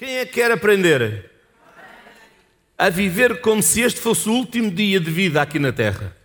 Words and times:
Quem 0.00 0.16
é 0.16 0.24
que 0.24 0.32
quer 0.32 0.50
aprender? 0.50 1.30
A 2.78 2.88
viver 2.88 3.42
como 3.42 3.62
se 3.62 3.82
este 3.82 4.00
fosse 4.00 4.30
o 4.30 4.32
último 4.32 4.70
dia 4.70 4.98
de 4.98 5.10
vida 5.10 5.42
aqui 5.42 5.58
na 5.58 5.74
Terra. 5.74 6.16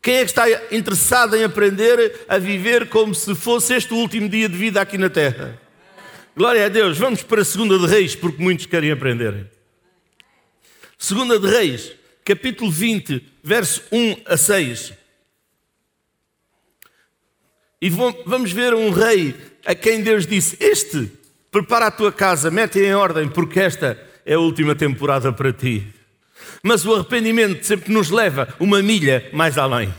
Quem 0.00 0.18
é 0.18 0.20
que 0.20 0.30
está 0.30 0.48
interessado 0.72 1.34
em 1.34 1.42
aprender 1.42 2.24
a 2.28 2.38
viver 2.38 2.88
como 2.88 3.12
se 3.12 3.34
fosse 3.34 3.74
este 3.74 3.92
o 3.92 3.96
último 3.96 4.28
dia 4.28 4.48
de 4.48 4.56
vida 4.56 4.80
aqui 4.80 4.96
na 4.96 5.10
Terra? 5.10 5.60
Glória 6.36 6.64
a 6.64 6.68
Deus. 6.68 6.96
Vamos 6.96 7.24
para 7.24 7.42
a 7.42 7.44
Segunda 7.44 7.76
de 7.76 7.88
Reis, 7.88 8.14
porque 8.14 8.40
muitos 8.40 8.66
querem 8.66 8.92
aprender. 8.92 9.50
Segunda 10.96 11.40
de 11.40 11.48
Reis, 11.48 11.92
capítulo 12.24 12.70
20, 12.70 13.20
verso 13.42 13.82
1 13.90 14.16
a 14.26 14.36
6. 14.36 14.92
E 17.82 17.90
vamos 17.90 18.52
ver 18.52 18.74
um 18.74 18.90
rei 18.90 19.34
a 19.64 19.74
quem 19.74 20.04
Deus 20.04 20.24
disse: 20.24 20.56
Este 20.60 21.15
prepara 21.56 21.86
a 21.86 21.90
tua 21.90 22.12
casa, 22.12 22.50
mete 22.50 22.78
em 22.80 22.94
ordem, 22.94 23.26
porque 23.26 23.58
esta 23.58 23.98
é 24.26 24.34
a 24.34 24.38
última 24.38 24.74
temporada 24.74 25.32
para 25.32 25.54
ti. 25.54 25.86
Mas 26.62 26.84
o 26.84 26.94
arrependimento 26.94 27.64
sempre 27.64 27.90
nos 27.90 28.10
leva 28.10 28.54
uma 28.60 28.82
milha 28.82 29.26
mais 29.32 29.56
além. 29.56 29.92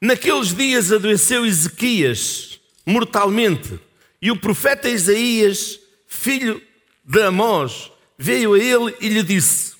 Naqueles 0.00 0.52
dias 0.52 0.90
adoeceu 0.90 1.46
Ezequias 1.46 2.58
mortalmente, 2.84 3.78
e 4.20 4.32
o 4.32 4.36
profeta 4.40 4.88
Isaías, 4.88 5.78
filho 6.08 6.60
de 7.04 7.22
Amós, 7.22 7.92
veio 8.18 8.54
a 8.54 8.58
ele 8.58 8.92
e 9.00 9.08
lhe 9.08 9.22
disse: 9.22 9.74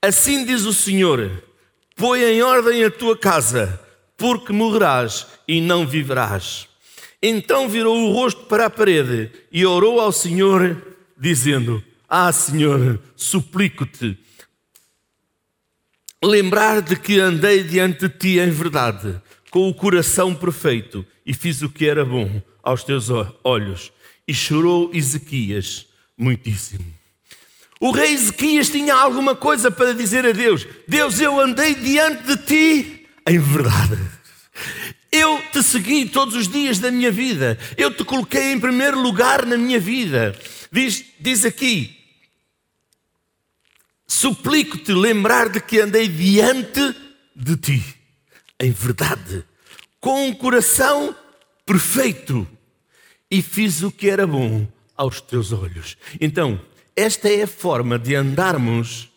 Assim 0.00 0.46
diz 0.46 0.62
o 0.62 0.72
Senhor: 0.72 1.42
Põe 1.94 2.22
em 2.22 2.42
ordem 2.42 2.84
a 2.84 2.90
tua 2.90 3.18
casa, 3.18 3.78
porque 4.16 4.50
morrerás 4.50 5.26
e 5.46 5.60
não 5.60 5.86
viverás. 5.86 6.66
Então 7.22 7.68
virou 7.68 7.96
o 7.96 8.12
rosto 8.12 8.44
para 8.44 8.66
a 8.66 8.70
parede 8.70 9.30
e 9.50 9.64
orou 9.64 10.00
ao 10.00 10.12
Senhor, 10.12 10.96
dizendo: 11.16 11.82
Ah, 12.08 12.30
Senhor, 12.32 13.00
suplico-te, 13.16 14.18
lembrar 16.22 16.82
de 16.82 16.96
que 16.96 17.18
andei 17.18 17.62
diante 17.62 18.08
de 18.08 18.08
ti 18.08 18.38
em 18.38 18.50
verdade, 18.50 19.20
com 19.50 19.68
o 19.68 19.74
coração 19.74 20.34
perfeito, 20.34 21.06
e 21.24 21.32
fiz 21.32 21.62
o 21.62 21.68
que 21.68 21.86
era 21.86 22.04
bom 22.04 22.42
aos 22.62 22.84
teus 22.84 23.08
olhos. 23.42 23.92
E 24.28 24.34
chorou 24.34 24.90
Ezequias 24.92 25.86
muitíssimo. 26.18 26.84
O 27.80 27.90
rei 27.90 28.12
Ezequias 28.12 28.68
tinha 28.68 28.94
alguma 28.94 29.34
coisa 29.34 29.70
para 29.70 29.94
dizer 29.94 30.26
a 30.26 30.32
Deus: 30.32 30.66
Deus, 30.88 31.20
eu 31.20 31.38
andei 31.40 31.74
diante 31.74 32.24
de 32.24 32.36
ti 32.38 33.06
em 33.28 33.38
verdade. 33.38 33.98
Eu 35.10 35.40
te 35.52 35.62
segui 35.62 36.08
todos 36.08 36.34
os 36.34 36.48
dias 36.48 36.78
da 36.78 36.90
minha 36.90 37.10
vida. 37.10 37.58
Eu 37.76 37.94
te 37.94 38.04
coloquei 38.04 38.52
em 38.52 38.60
primeiro 38.60 39.00
lugar 39.00 39.46
na 39.46 39.56
minha 39.56 39.78
vida. 39.78 40.38
Diz, 40.70 41.04
diz 41.20 41.44
aqui: 41.44 41.96
suplico-te 44.06 44.92
lembrar 44.92 45.48
de 45.48 45.60
que 45.60 45.80
andei 45.80 46.08
diante 46.08 46.94
de 47.34 47.56
ti, 47.56 47.82
em 48.58 48.70
verdade, 48.70 49.44
com 50.00 50.28
um 50.28 50.34
coração 50.34 51.14
perfeito, 51.64 52.46
e 53.30 53.42
fiz 53.42 53.82
o 53.82 53.90
que 53.90 54.08
era 54.08 54.26
bom 54.26 54.66
aos 54.96 55.20
teus 55.20 55.52
olhos. 55.52 55.96
Então, 56.20 56.60
esta 56.94 57.28
é 57.28 57.42
a 57.42 57.46
forma 57.46 57.98
de 57.98 58.14
andarmos 58.14 59.08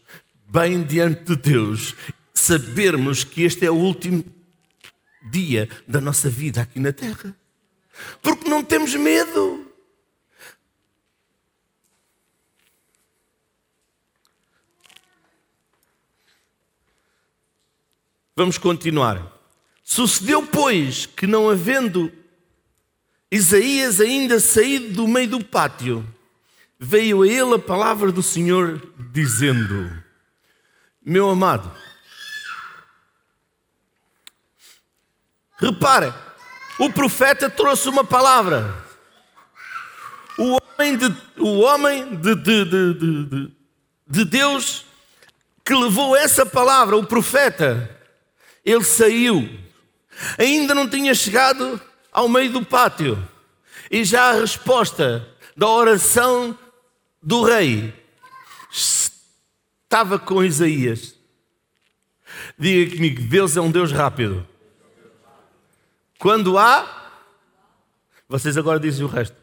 bem 0.47 0.83
diante 0.83 1.23
de 1.23 1.35
Deus, 1.35 1.95
sabermos 2.33 3.23
que 3.23 3.43
este 3.43 3.65
é 3.65 3.71
o 3.71 3.75
último 3.75 4.23
dia 5.30 5.69
da 5.88 6.02
nossa 6.02 6.30
vida 6.30 6.61
aqui 6.61 6.80
na 6.80 6.91
terra. 6.91 7.35
Porque 8.22 8.49
não 8.49 8.63
temos 8.63 8.94
medo. 8.95 9.66
Vamos 18.36 18.58
continuar. 18.58 19.37
Sucedeu, 19.83 20.45
pois, 20.45 21.05
que 21.05 21.27
não 21.27 21.49
havendo 21.49 22.11
Isaías 23.32 23.99
ainda 23.99 24.39
saído 24.39 24.93
do 24.93 25.08
meio 25.08 25.30
do 25.30 25.43
pátio, 25.43 26.05
veio 26.80 27.21
a 27.21 27.27
ele 27.27 27.55
a 27.55 27.59
palavra 27.59 28.11
do 28.11 28.23
Senhor, 28.23 28.82
dizendo: 29.11 29.92
Meu 31.05 31.30
amado, 31.30 31.70
Repara, 35.59 36.15
o 36.80 36.89
profeta 36.89 37.49
trouxe 37.49 37.89
uma 37.89 38.03
palavra. 38.03 38.73
O 40.37 40.58
homem 40.58 40.95
de, 40.95 41.14
o 41.37 41.59
homem 41.59 42.15
de, 42.15 42.36
de, 42.36 42.65
de, 42.65 43.52
de 44.08 44.25
Deus 44.25 44.86
que 45.65 45.75
levou 45.75 46.15
essa 46.15 46.45
palavra, 46.45 46.97
o 46.97 47.05
profeta, 47.05 47.95
ele 48.65 48.83
saiu. 48.83 49.47
Ainda 50.37 50.73
não 50.73 50.89
tinha 50.89 51.14
chegado 51.14 51.80
ao 52.11 52.27
meio 52.27 52.52
do 52.52 52.65
pátio. 52.65 53.21
E 53.91 54.03
já 54.03 54.30
a 54.30 54.39
resposta 54.39 55.27
da 55.55 55.67
oração 55.67 56.58
do 57.21 57.43
rei 57.43 57.93
estava 58.71 60.17
com 60.17 60.43
Isaías. 60.43 61.14
Diga 62.58 62.95
comigo: 62.95 63.21
Deus 63.23 63.58
é 63.58 63.61
um 63.61 63.70
Deus 63.70 63.91
rápido. 63.91 64.47
Quando 66.19 66.57
há, 66.57 67.13
vocês 68.27 68.57
agora 68.57 68.77
dizem 68.77 69.05
o 69.05 69.07
resto. 69.07 69.37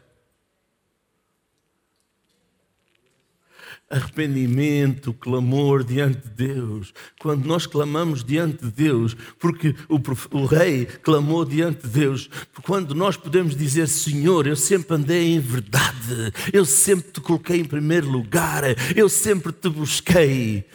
Arrependimento, 3.89 5.11
clamor 5.13 5.83
diante 5.83 6.27
de 6.27 6.29
Deus. 6.29 6.93
Quando 7.19 7.45
nós 7.47 7.65
clamamos 7.65 8.23
diante 8.23 8.63
de 8.65 8.69
Deus, 8.69 9.15
porque 9.39 9.73
o, 9.89 9.99
o, 10.37 10.45
rei 10.45 10.85
clamou 10.85 11.45
diante 11.45 11.87
de 11.87 11.87
Deus, 11.87 12.29
quando 12.63 12.93
nós 12.93 13.17
podemos 13.17 13.55
dizer: 13.55 13.87
Senhor, 13.87 14.45
eu 14.45 14.57
sempre 14.57 14.97
andei 14.97 15.33
em 15.33 15.39
verdade, 15.39 16.31
eu 16.53 16.65
sempre 16.65 17.11
te 17.11 17.21
coloquei 17.21 17.61
em 17.61 17.65
primeiro 17.65 18.07
lugar, 18.07 18.63
eu 18.95 19.09
sempre 19.09 19.51
te 19.51 19.69
busquei. 19.69 20.67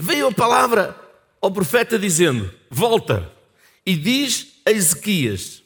Veio 0.00 0.28
a 0.28 0.32
palavra 0.32 0.98
ao 1.40 1.50
profeta 1.50 1.98
dizendo: 1.98 2.52
Volta 2.70 3.30
e 3.84 3.96
diz 3.96 4.60
a 4.64 4.70
Ezequias, 4.70 5.62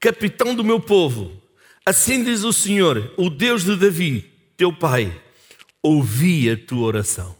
capitão 0.00 0.54
do 0.54 0.64
meu 0.64 0.80
povo, 0.80 1.40
assim 1.84 2.24
diz 2.24 2.42
o 2.42 2.52
Senhor, 2.52 3.12
o 3.16 3.30
Deus 3.30 3.64
de 3.64 3.76
Davi, 3.76 4.30
teu 4.56 4.72
pai, 4.72 5.20
ouvi 5.82 6.50
a 6.50 6.56
tua 6.56 6.86
oração. 6.86 7.36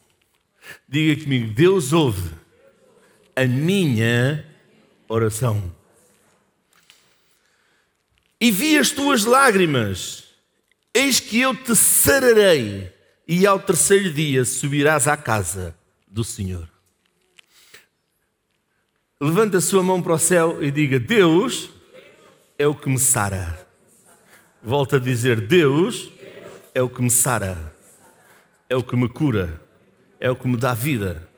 Diga 0.88 1.22
comigo: 1.22 1.52
Deus 1.52 1.92
ouve 1.92 2.30
a 3.34 3.44
minha 3.44 4.44
oração. 5.08 5.74
E 8.38 8.50
vi 8.50 8.76
as 8.76 8.90
tuas 8.90 9.24
lágrimas, 9.24 10.24
eis 10.92 11.18
que 11.18 11.40
eu 11.40 11.54
te 11.54 11.74
sararei, 11.74 12.92
e 13.26 13.46
ao 13.46 13.58
terceiro 13.58 14.12
dia 14.12 14.44
subirás 14.44 15.08
à 15.08 15.16
casa 15.16 15.74
do 16.16 16.24
Senhor. 16.24 16.66
Levanta 19.20 19.58
a 19.58 19.60
sua 19.60 19.82
mão 19.82 20.00
para 20.00 20.14
o 20.14 20.18
céu 20.18 20.64
e 20.64 20.70
diga: 20.70 20.98
Deus 20.98 21.68
é 22.58 22.66
o 22.66 22.74
que 22.74 22.88
me 22.88 22.98
sara. 22.98 23.68
Volta 24.62 24.96
a 24.96 24.98
dizer: 24.98 25.42
Deus 25.42 26.10
é 26.74 26.80
o 26.80 26.88
que 26.88 27.02
me 27.02 27.10
sara, 27.10 27.70
é 28.66 28.74
o 28.74 28.82
que 28.82 28.96
me 28.96 29.10
cura, 29.10 29.60
é 30.18 30.30
o 30.30 30.34
que 30.34 30.48
me 30.48 30.56
dá 30.56 30.72
vida. 30.72 31.28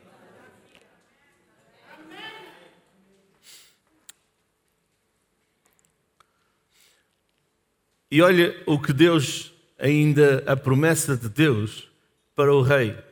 E 8.10 8.22
olha 8.22 8.62
o 8.64 8.81
que 8.81 8.92
Deus, 8.92 9.52
ainda 9.76 10.44
a 10.46 10.56
promessa 10.56 11.16
de 11.16 11.28
Deus 11.28 11.90
para 12.36 12.54
o 12.54 12.62
rei. 12.62 13.07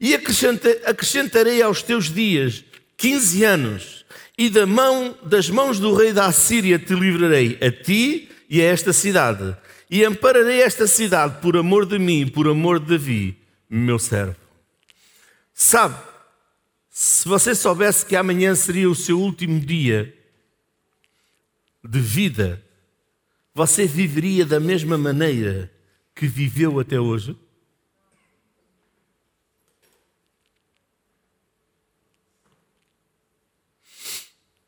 E 0.00 0.14
acrescentarei 0.14 1.60
aos 1.60 1.82
teus 1.82 2.12
dias 2.12 2.64
quinze 2.96 3.44
anos, 3.44 4.04
e 4.36 4.50
da 4.50 4.66
mão, 4.66 5.16
das 5.22 5.48
mãos 5.48 5.78
do 5.78 5.94
rei 5.94 6.12
da 6.12 6.26
Assíria 6.26 6.78
te 6.78 6.94
livrarei 6.94 7.58
a 7.60 7.70
ti 7.70 8.28
e 8.48 8.60
a 8.60 8.64
esta 8.64 8.92
cidade, 8.92 9.56
e 9.90 10.04
ampararei 10.04 10.60
esta 10.62 10.86
cidade 10.86 11.40
por 11.40 11.56
amor 11.56 11.86
de 11.86 11.98
mim, 11.98 12.26
por 12.26 12.46
amor 12.48 12.80
de 12.80 12.86
Davi, 12.86 13.36
meu 13.68 13.98
servo. 13.98 14.36
Sabe, 15.54 15.96
se 16.88 17.28
você 17.28 17.54
soubesse 17.54 18.04
que 18.04 18.16
amanhã 18.16 18.54
seria 18.54 18.90
o 18.90 18.94
seu 18.94 19.20
último 19.20 19.60
dia 19.60 20.14
de 21.84 22.00
vida, 22.00 22.62
você 23.54 23.86
viveria 23.86 24.44
da 24.44 24.60
mesma 24.60 24.98
maneira 24.98 25.72
que 26.14 26.26
viveu 26.26 26.78
até 26.78 26.98
hoje? 26.98 27.36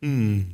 Hum. 0.03 0.51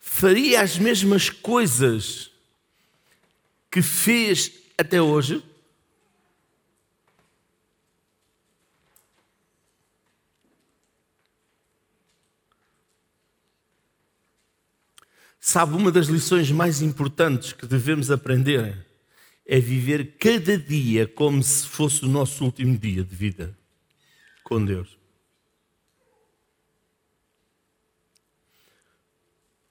Faria 0.00 0.60
as 0.60 0.78
mesmas 0.78 1.30
coisas 1.30 2.30
que 3.70 3.80
fez 3.80 4.52
até 4.76 5.00
hoje? 5.00 5.42
Sabe, 15.40 15.74
uma 15.74 15.90
das 15.90 16.06
lições 16.06 16.50
mais 16.52 16.82
importantes 16.82 17.52
que 17.52 17.66
devemos 17.66 18.10
aprender 18.10 18.91
é 19.52 19.60
viver 19.60 20.16
cada 20.16 20.56
dia 20.56 21.06
como 21.06 21.42
se 21.42 21.66
fosse 21.66 22.06
o 22.06 22.08
nosso 22.08 22.42
último 22.42 22.78
dia 22.78 23.04
de 23.04 23.14
vida 23.14 23.54
com 24.42 24.64
Deus. 24.64 24.96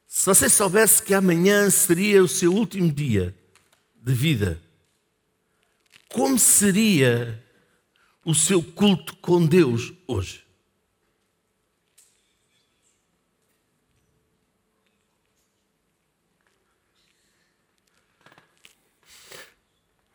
Se 0.05 0.27
você 0.27 0.47
soubesse 0.47 1.01
que 1.01 1.15
amanhã 1.15 1.67
seria 1.71 2.23
o 2.23 2.27
seu 2.27 2.53
último 2.53 2.91
dia 2.91 3.35
de 3.95 4.13
vida, 4.13 4.61
como 6.09 6.37
seria 6.37 7.43
o 8.23 8.35
seu 8.35 8.61
culto 8.61 9.15
com 9.15 9.43
Deus 9.43 9.91
hoje? 10.05 10.45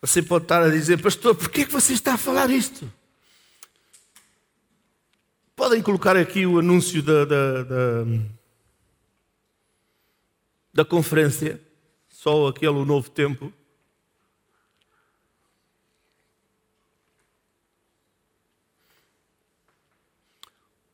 Você 0.06 0.22
pode 0.22 0.44
estar 0.44 0.62
a 0.62 0.70
dizer, 0.70 1.02
pastor, 1.02 1.34
por 1.34 1.50
que 1.50 1.64
você 1.64 1.92
está 1.92 2.14
a 2.14 2.16
falar 2.16 2.48
isto? 2.48 2.90
Podem 5.56 5.82
colocar 5.82 6.16
aqui 6.16 6.46
o 6.46 6.60
anúncio 6.60 7.02
da, 7.02 7.24
da, 7.24 7.62
da, 7.64 8.04
da 10.72 10.84
conferência, 10.84 11.60
só 12.08 12.46
aquele 12.46 12.84
novo 12.84 13.10
tempo. 13.10 13.52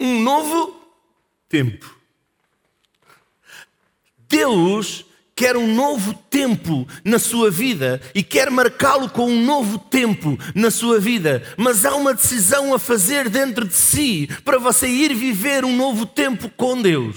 Um 0.01 0.23
novo 0.23 0.75
tempo. 1.51 1.95
Deus 4.17 5.05
quer 5.43 5.57
um 5.57 5.75
novo 5.75 6.15
tempo 6.15 6.87
na 7.05 7.19
sua 7.19 7.51
vida 7.51 8.01
e 8.15 8.23
quer 8.23 8.49
marcá-lo 8.49 9.11
com 9.11 9.29
um 9.29 9.45
novo 9.45 9.77
tempo 9.77 10.39
na 10.55 10.71
sua 10.71 11.01
vida, 11.01 11.43
mas 11.57 11.85
há 11.85 11.97
uma 11.97 12.15
decisão 12.15 12.73
a 12.73 12.79
fazer 12.79 13.29
dentro 13.29 13.67
de 13.67 13.75
si 13.75 14.29
para 14.45 14.57
você 14.57 14.87
ir 14.87 15.13
viver 15.13 15.65
um 15.65 15.77
novo 15.77 16.07
tempo 16.07 16.49
com 16.51 16.81
Deus. 16.81 17.17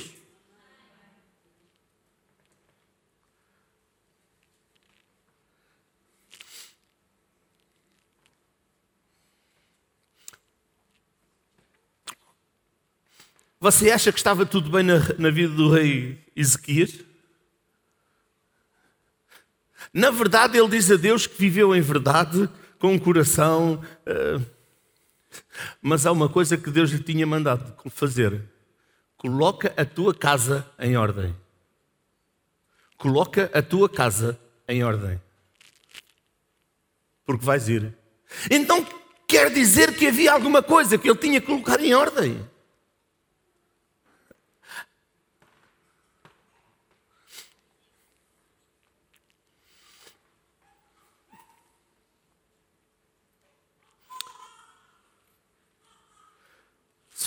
Você 13.59 13.91
acha 13.91 14.11
que 14.11 14.17
estava 14.17 14.47
tudo 14.47 14.71
bem 14.71 14.81
na, 14.81 14.95
na 15.19 15.29
vida 15.29 15.53
do 15.53 15.69
rei 15.69 16.17
Ezequias? 16.35 17.05
Na 19.95 20.11
verdade, 20.11 20.57
ele 20.57 20.67
diz 20.67 20.91
a 20.91 20.97
Deus 20.97 21.25
que 21.25 21.37
viveu 21.37 21.73
em 21.73 21.79
verdade, 21.79 22.49
com 22.77 22.91
um 22.91 22.99
coração. 22.99 23.81
Uh, 24.05 24.45
mas 25.81 26.05
há 26.05 26.11
uma 26.11 26.27
coisa 26.27 26.57
que 26.57 26.69
Deus 26.69 26.89
lhe 26.91 27.01
tinha 27.01 27.25
mandado 27.25 27.73
fazer: 27.91 28.41
coloca 29.15 29.73
a 29.77 29.85
tua 29.85 30.13
casa 30.13 30.69
em 30.77 30.97
ordem. 30.97 31.33
Coloca 32.97 33.49
a 33.53 33.61
tua 33.61 33.87
casa 33.87 34.37
em 34.67 34.83
ordem. 34.83 35.17
Porque 37.25 37.45
vais 37.45 37.69
ir. 37.69 37.97
Então 38.51 38.85
quer 39.25 39.49
dizer 39.49 39.95
que 39.95 40.07
havia 40.07 40.33
alguma 40.33 40.61
coisa 40.61 40.97
que 40.97 41.09
ele 41.09 41.17
tinha 41.17 41.39
que 41.39 41.47
colocar 41.47 41.79
em 41.79 41.93
ordem. 41.93 42.45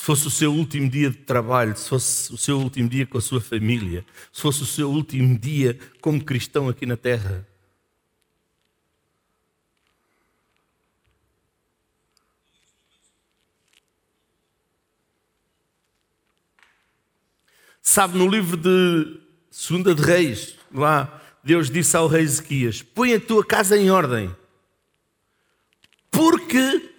Fosse 0.08 0.26
o 0.26 0.31
seu 0.31 0.55
último 0.55 0.88
dia 0.88 1.10
de 1.10 1.19
trabalho, 1.19 1.76
se 1.76 1.87
fosse 1.87 2.32
o 2.32 2.38
seu 2.38 2.58
último 2.58 2.88
dia 2.88 3.06
com 3.06 3.19
a 3.19 3.20
sua 3.20 3.43
família, 3.43 4.06
se 4.32 4.40
fosse 4.40 4.62
o 4.62 4.64
seu 4.64 4.90
último 4.90 5.38
dia 5.38 5.78
como 6.00 6.25
cristão 6.25 6.66
aqui 6.66 6.87
na 6.87 6.96
terra. 6.96 7.46
Sabe, 17.82 18.16
no 18.16 18.26
livro 18.26 18.56
de 18.56 19.20
Segunda 19.50 19.94
de 19.94 20.00
Reis, 20.00 20.56
lá, 20.72 21.22
Deus 21.44 21.70
disse 21.70 21.94
ao 21.94 22.08
rei 22.08 22.22
Ezequias: 22.22 22.81
Põe 22.81 23.12
a 23.12 23.20
tua 23.20 23.44
casa 23.44 23.76
em 23.76 23.90
ordem, 23.90 24.34
porque 26.11 26.94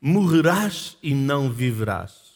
morrerás 0.00 0.96
e 1.02 1.12
não 1.12 1.52
viverás. 1.52 2.27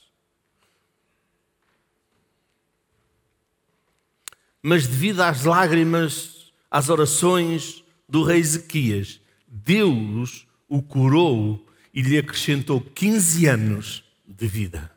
Mas 4.63 4.87
devido 4.87 5.21
às 5.21 5.45
lágrimas, 5.45 6.53
às 6.71 6.89
orações 6.89 7.83
do 8.09 8.23
rei 8.23 8.39
Ezequias, 8.39 9.21
Deus 9.49 10.47
o 10.69 10.81
curou 10.81 11.67
e 11.93 12.01
lhe 12.01 12.17
acrescentou 12.17 12.81
15 12.81 13.47
anos 13.47 14.05
de 14.27 14.47
vida. 14.47 14.91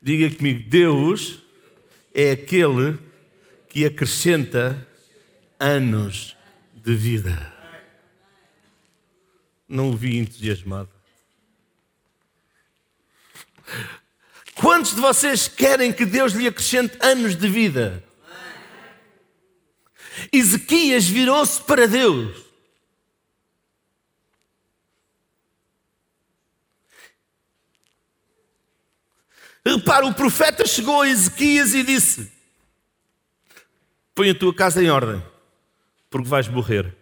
Diga 0.00 0.34
comigo, 0.36 0.68
Deus 0.68 1.42
é 2.14 2.30
aquele 2.30 2.98
que 3.68 3.84
acrescenta 3.84 4.86
anos 5.58 6.36
de 6.72 6.94
vida. 6.94 7.52
Não 9.68 9.90
o 9.90 9.96
vi 9.96 10.16
entusiasmado. 10.16 10.90
Quantos 14.60 14.92
de 14.92 15.00
vocês 15.00 15.46
querem 15.46 15.92
que 15.92 16.04
Deus 16.04 16.32
lhe 16.32 16.48
acrescente 16.48 16.98
anos 17.00 17.36
de 17.36 17.48
vida? 17.48 18.02
Ezequias 20.32 21.06
virou-se 21.06 21.62
para 21.62 21.86
Deus. 21.86 22.36
Repara, 29.64 30.06
o 30.06 30.14
profeta 30.14 30.66
chegou 30.66 31.02
a 31.02 31.08
Ezequias 31.08 31.74
e 31.74 31.84
disse: 31.84 32.32
Põe 34.12 34.30
a 34.30 34.34
tua 34.34 34.52
casa 34.52 34.82
em 34.82 34.90
ordem, 34.90 35.22
porque 36.10 36.26
vais 36.26 36.48
morrer. 36.48 36.96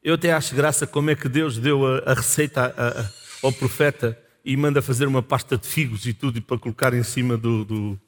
Eu 0.00 0.14
até 0.14 0.32
acho 0.32 0.54
graça 0.54 0.86
como 0.86 1.10
é 1.10 1.16
que 1.16 1.28
Deus 1.28 1.58
deu 1.58 1.84
a, 1.84 2.12
a 2.12 2.14
receita 2.14 2.72
a, 2.76 3.00
a 3.00 3.02
ao 3.42 3.52
profeta 3.52 4.20
e 4.44 4.56
manda 4.56 4.80
fazer 4.80 5.06
uma 5.06 5.22
pasta 5.22 5.58
de 5.58 5.66
figos 5.66 6.06
e 6.06 6.12
tudo 6.12 6.40
para 6.40 6.58
colocar 6.58 6.94
em 6.94 7.02
cima 7.02 7.36
do, 7.36 7.64
do, 7.64 8.00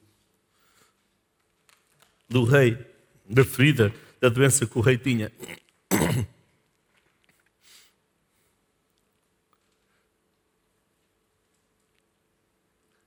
do 2.29 2.43
rei, 2.43 2.77
da 3.29 3.43
ferida, 3.43 3.93
da 4.21 4.29
doença 4.29 4.65
que 4.65 4.77
o 4.77 4.81
rei 4.81 4.97
tinha. 4.97 5.31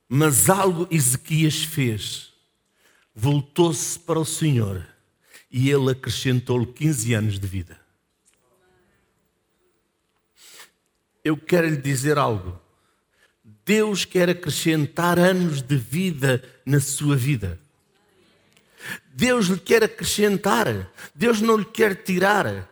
Mas 0.07 0.47
algo 0.47 0.87
Ezequias 0.91 1.63
fez. 1.63 2.31
Voltou-se 3.15 3.97
para 3.97 4.19
o 4.19 4.25
Senhor 4.25 4.87
e 5.49 5.71
ele 5.71 5.89
acrescentou-lhe 5.89 6.67
15 6.67 7.13
anos 7.15 7.39
de 7.39 7.47
vida. 7.47 7.82
Eu 11.23 11.37
quero 11.37 11.67
lhe 11.67 11.77
dizer 11.77 12.17
algo. 12.17 12.59
Deus 13.65 14.05
quer 14.05 14.29
acrescentar 14.29 15.17
anos 15.17 15.61
de 15.61 15.77
vida 15.77 16.43
na 16.65 16.79
sua 16.79 17.15
vida. 17.15 17.59
Deus 19.13 19.47
lhe 19.47 19.59
quer 19.59 19.83
acrescentar, 19.83 20.91
Deus 21.15 21.39
não 21.39 21.55
lhe 21.55 21.65
quer 21.65 21.95
tirar. 22.03 22.69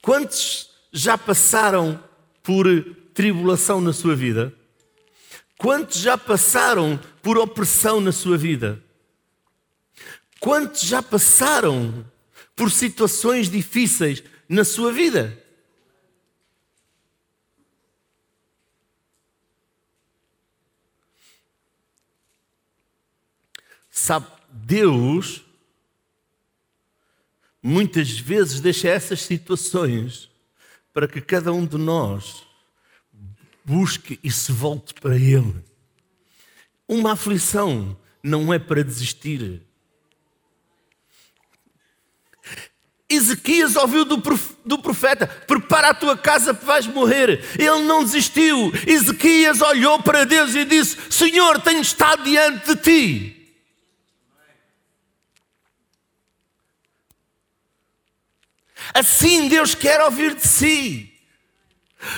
Quantos 0.00 0.70
já 0.92 1.18
passaram 1.18 2.02
por 2.42 2.66
tribulação 3.12 3.80
na 3.80 3.92
sua 3.92 4.14
vida? 4.14 4.54
Quantos 5.56 5.98
já 5.98 6.16
passaram 6.16 7.00
por 7.20 7.36
opressão 7.36 8.00
na 8.00 8.12
sua 8.12 8.38
vida? 8.38 8.80
Quantos 10.38 10.82
já 10.82 11.02
passaram 11.02 12.06
por 12.58 12.72
situações 12.72 13.48
difíceis 13.48 14.22
na 14.48 14.64
sua 14.64 14.92
vida. 14.92 15.40
Sabe, 24.00 24.26
Deus 24.48 25.42
muitas 27.60 28.10
vezes 28.10 28.60
deixa 28.60 28.88
essas 28.88 29.22
situações 29.22 30.30
para 30.94 31.08
que 31.08 31.20
cada 31.20 31.52
um 31.52 31.66
de 31.66 31.76
nós 31.76 32.46
busque 33.64 34.20
e 34.22 34.30
se 34.30 34.52
volte 34.52 34.94
para 34.94 35.16
Ele. 35.16 35.52
Uma 36.86 37.14
aflição 37.14 37.98
não 38.22 38.54
é 38.54 38.58
para 38.58 38.84
desistir. 38.84 39.62
Ezequias 43.10 43.74
ouviu 43.74 44.04
do 44.04 44.78
profeta: 44.78 45.26
prepara 45.26 45.90
a 45.90 45.94
tua 45.94 46.16
casa, 46.16 46.52
vais 46.52 46.86
morrer. 46.86 47.44
Ele 47.58 47.82
não 47.82 48.04
desistiu. 48.04 48.72
Ezequias 48.86 49.60
olhou 49.60 50.00
para 50.00 50.24
Deus 50.24 50.54
e 50.54 50.64
disse: 50.64 50.96
Senhor, 51.10 51.60
tenho 51.60 51.80
estado 51.80 52.22
diante 52.22 52.74
de 52.74 52.76
ti. 52.76 53.37
Assim 58.98 59.46
Deus 59.48 59.76
quer 59.76 60.00
ouvir 60.00 60.34
de 60.34 60.44
si. 60.44 61.12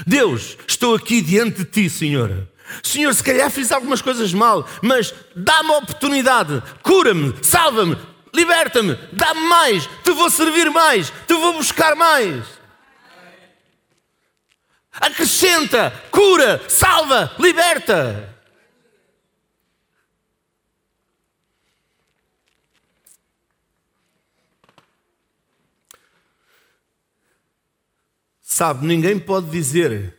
Deus, 0.07 0.57
estou 0.67 0.95
aqui 0.95 1.21
diante 1.21 1.59
de 1.59 1.65
ti, 1.67 1.91
Senhor. 1.91 2.49
Senhor, 2.83 3.13
se 3.13 3.23
calhar 3.23 3.51
fiz 3.51 3.71
algumas 3.71 4.01
coisas 4.01 4.33
mal, 4.33 4.67
mas 4.81 5.13
dá-me 5.37 5.75
a 5.75 5.79
oportunidade, 5.79 6.63
cura-me, 6.83 7.35
salva-me, 7.43 7.99
liberta-me, 8.33 8.97
dá-me 9.13 9.41
mais, 9.41 9.87
te 10.03 10.11
vou 10.13 10.31
servir 10.31 10.71
mais, 10.71 11.13
te 11.27 11.35
vou 11.35 11.53
buscar 11.55 11.95
mais. 11.97 12.47
Acrescenta, 14.93 15.93
cura, 16.11 16.63
salva, 16.67 17.35
liberta. 17.39 18.30
Sabe, 28.53 28.85
ninguém 28.85 29.17
pode 29.17 29.49
dizer 29.49 30.13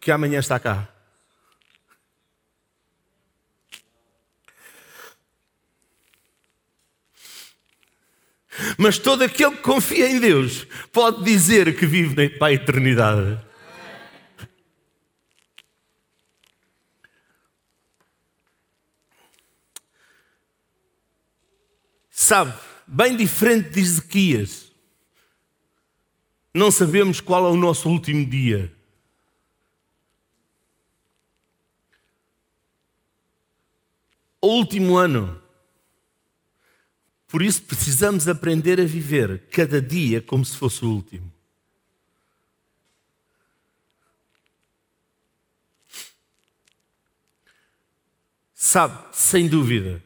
que 0.00 0.10
amanhã 0.10 0.38
está 0.38 0.58
cá. 0.58 0.88
Mas 8.78 8.96
todo 8.98 9.22
aquele 9.22 9.56
que 9.56 9.62
confia 9.62 10.08
em 10.08 10.18
Deus 10.18 10.66
pode 10.90 11.22
dizer 11.22 11.78
que 11.78 11.84
vive 11.84 12.30
para 12.30 12.46
a 12.46 12.52
eternidade. 12.54 13.38
Sabe, 22.10 22.58
bem 22.86 23.14
diferente 23.14 23.68
de 23.68 23.80
Ezequias 23.80 24.67
não 26.52 26.70
sabemos 26.70 27.20
qual 27.20 27.46
é 27.46 27.50
o 27.50 27.56
nosso 27.56 27.88
último 27.88 28.24
dia. 28.24 28.72
O 34.40 34.48
último 34.48 34.96
ano. 34.96 35.40
Por 37.26 37.42
isso 37.42 37.62
precisamos 37.62 38.26
aprender 38.26 38.80
a 38.80 38.84
viver 38.84 39.46
cada 39.50 39.82
dia 39.82 40.22
como 40.22 40.44
se 40.44 40.56
fosse 40.56 40.84
o 40.84 40.90
último. 40.90 41.30
Sabe, 48.54 48.98
sem 49.12 49.48
dúvida, 49.48 50.02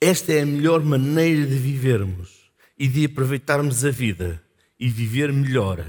esta 0.00 0.32
é 0.32 0.42
a 0.42 0.46
melhor 0.46 0.82
maneira 0.84 1.46
de 1.46 1.56
vivermos 1.56 2.50
e 2.78 2.86
de 2.86 3.06
aproveitarmos 3.06 3.84
a 3.84 3.90
vida 3.90 4.43
e 4.78 4.88
viver 4.88 5.32
melhor 5.32 5.84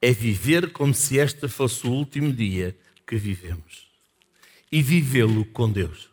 é 0.00 0.12
viver 0.12 0.70
como 0.72 0.94
se 0.94 1.16
este 1.16 1.48
fosse 1.48 1.86
o 1.86 1.90
último 1.90 2.32
dia 2.32 2.76
que 3.06 3.16
vivemos 3.16 3.88
e 4.70 4.82
vivê-lo 4.82 5.44
com 5.46 5.70
Deus. 5.70 6.08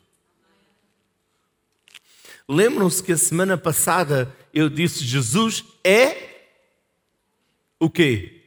Lembram-se 2.47 3.03
que 3.03 3.11
a 3.11 3.17
semana 3.17 3.57
passada 3.57 4.35
eu 4.53 4.69
disse: 4.69 5.03
Jesus 5.03 5.63
é 5.83 6.49
o 7.79 7.89
quê? 7.89 8.43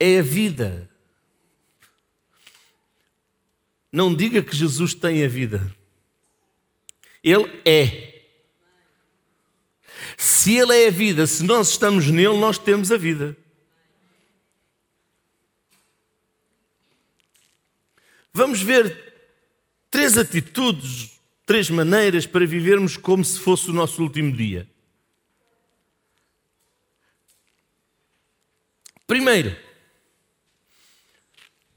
É 0.00 0.18
a 0.18 0.22
vida. 0.22 0.88
Não 3.92 4.14
diga 4.14 4.42
que 4.42 4.54
Jesus 4.54 4.94
tem 4.94 5.24
a 5.24 5.28
vida. 5.28 5.74
Ele 7.22 7.60
é. 7.64 8.07
Se 10.20 10.56
Ele 10.56 10.76
é 10.76 10.88
a 10.88 10.90
vida, 10.90 11.28
se 11.28 11.44
nós 11.44 11.70
estamos 11.70 12.08
nele, 12.08 12.36
nós 12.38 12.58
temos 12.58 12.90
a 12.90 12.96
vida. 12.96 13.36
Vamos 18.32 18.60
ver 18.60 19.14
três 19.88 20.18
atitudes, 20.18 21.20
três 21.46 21.70
maneiras 21.70 22.26
para 22.26 22.44
vivermos 22.44 22.96
como 22.96 23.24
se 23.24 23.38
fosse 23.38 23.70
o 23.70 23.72
nosso 23.72 24.02
último 24.02 24.36
dia. 24.36 24.68
Primeiro, 29.06 29.56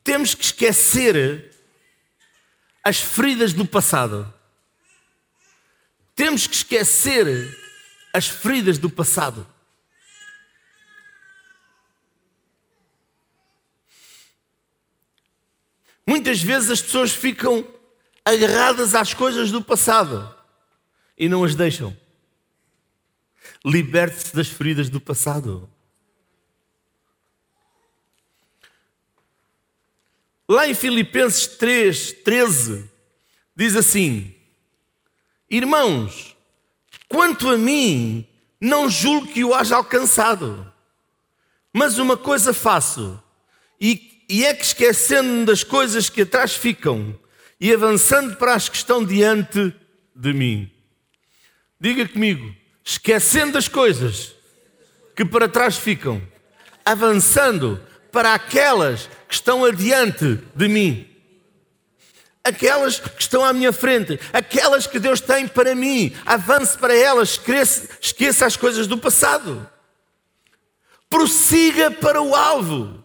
temos 0.04 0.34
que 0.34 0.46
esquecer 0.46 1.56
as 2.84 3.00
feridas 3.00 3.54
do 3.54 3.68
passado. 3.68 4.34
Temos 6.16 6.48
que 6.48 6.56
esquecer 6.56 7.61
as 8.14 8.28
feridas 8.28 8.78
do 8.78 8.90
passado. 8.90 9.48
Muitas 16.06 16.42
vezes 16.42 16.70
as 16.70 16.82
pessoas 16.82 17.12
ficam 17.12 17.66
agarradas 18.26 18.96
às 18.96 19.14
coisas 19.14 19.52
do 19.52 19.64
passado 19.64 20.36
e 21.18 21.30
não 21.30 21.44
as 21.44 21.56
deixam. 21.56 21.96
Liberte-se 23.64 24.36
das 24.36 24.48
feridas 24.48 24.90
do 24.90 25.00
passado. 25.00 25.70
Lá 30.50 30.68
em 30.68 30.74
Filipenses 30.74 31.48
3, 31.48 32.12
13, 32.24 32.92
diz 33.56 33.76
assim: 33.76 34.36
Irmãos, 35.50 36.36
Quanto 37.12 37.50
a 37.50 37.58
mim, 37.58 38.26
não 38.60 38.90
julgo 38.90 39.28
que 39.28 39.44
o 39.44 39.54
haja 39.54 39.76
alcançado. 39.76 40.72
Mas 41.74 41.98
uma 41.98 42.16
coisa 42.16 42.54
faço, 42.54 43.22
e, 43.80 44.24
e 44.30 44.46
é 44.46 44.54
que 44.54 44.64
esquecendo 44.64 45.46
das 45.46 45.62
coisas 45.62 46.10
que 46.10 46.22
atrás 46.22 46.56
ficam 46.56 47.20
e 47.60 47.74
avançando 47.74 48.38
para 48.38 48.56
as 48.56 48.70
que 48.70 48.78
estão 48.78 49.04
diante 49.04 49.76
de 50.16 50.32
mim. 50.34 50.72
Diga 51.78 52.08
comigo, 52.08 52.56
esquecendo 52.82 53.54
das 53.54 53.68
coisas 53.68 54.34
que 55.14 55.26
para 55.26 55.50
trás 55.50 55.76
ficam, 55.76 56.22
avançando 56.86 57.82
para 58.10 58.34
aquelas 58.34 59.10
que 59.28 59.34
estão 59.34 59.66
adiante 59.66 60.40
de 60.56 60.68
mim 60.70 61.11
aquelas 62.44 63.00
que 63.00 63.22
estão 63.22 63.46
à 63.46 63.54
minha 63.54 63.72
frente, 63.72 64.20
aquelas 64.34 64.88
que 64.88 65.00
Deus 65.00 65.22
tem 65.22 65.48
para 65.48 65.76
mim. 65.76 66.16
Avance 66.26 66.78
para 66.78 66.96
elas, 66.96 67.32
esqueça, 67.32 67.90
esqueça 68.02 68.46
as 68.46 68.58
coisas 68.58 68.88
do 68.88 68.98
passado. 68.98 69.70
Prossiga 71.10 71.92
para 71.92 72.22
o 72.22 72.36
alvo, 72.36 73.04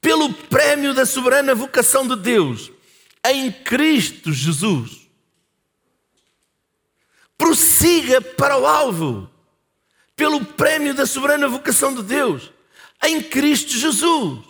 pelo 0.00 0.32
prémio 0.32 0.94
da 0.94 1.04
soberana 1.04 1.54
vocação 1.54 2.06
de 2.06 2.16
Deus, 2.16 2.70
em 3.26 3.50
Cristo 3.50 4.32
Jesus. 4.32 5.00
Prossiga 7.36 8.20
para 8.20 8.56
o 8.58 8.66
alvo, 8.66 9.28
pelo 10.14 10.44
prémio 10.44 10.94
da 10.94 11.06
soberana 11.06 11.48
vocação 11.48 11.94
de 11.94 12.02
Deus, 12.02 12.52
em 13.02 13.22
Cristo 13.22 13.72
Jesus. 13.72 14.49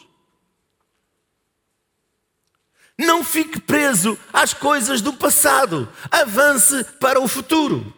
Não 3.01 3.25
fique 3.25 3.59
preso 3.59 4.19
às 4.31 4.53
coisas 4.53 5.01
do 5.01 5.13
passado. 5.15 5.91
Avance 6.11 6.85
para 7.01 7.19
o 7.19 7.27
futuro. 7.27 7.97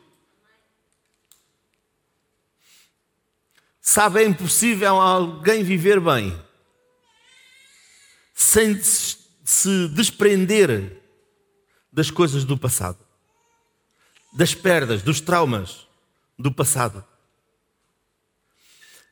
Sabe, 3.81 4.23
é 4.23 4.27
impossível 4.27 5.01
alguém 5.01 5.65
viver 5.65 5.99
bem 5.99 6.41
sem 8.33 8.81
se 8.81 9.89
desprender 9.89 11.03
das 11.93 12.09
coisas 12.09 12.45
do 12.45 12.57
passado, 12.57 12.99
das 14.33 14.55
perdas, 14.55 15.03
dos 15.03 15.21
traumas 15.21 15.87
do 16.39 16.53
passado. 16.53 17.05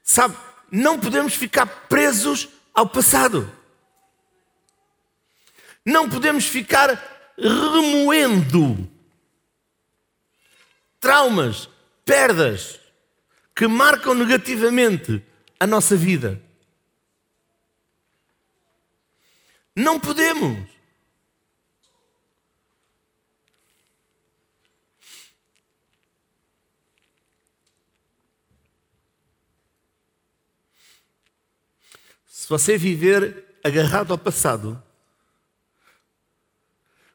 Sabe, 0.04 0.37
não 0.70 1.00
podemos 1.00 1.35
ficar 1.35 1.66
presos 1.66 2.49
ao 2.73 2.88
passado. 2.88 3.60
Não 5.84 6.08
podemos 6.08 6.46
ficar 6.46 7.32
remoendo 7.38 8.88
traumas, 11.00 11.68
perdas 12.04 12.78
que 13.56 13.66
marcam 13.66 14.14
negativamente 14.14 15.25
a 15.58 15.66
nossa 15.66 15.96
vida. 15.96 16.40
Não 19.75 19.99
podemos. 19.99 20.68
Se 32.26 32.49
você 32.49 32.76
viver 32.76 33.58
agarrado 33.64 34.12
ao 34.12 34.18
passado, 34.18 34.82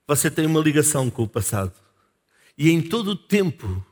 você 0.07 0.29
tem 0.29 0.45
uma 0.45 0.59
ligação 0.59 1.09
com 1.09 1.23
o 1.23 1.27
passado. 1.27 1.73
E 2.57 2.69
em 2.69 2.81
todo 2.81 3.09
o 3.11 3.15
tempo, 3.15 3.85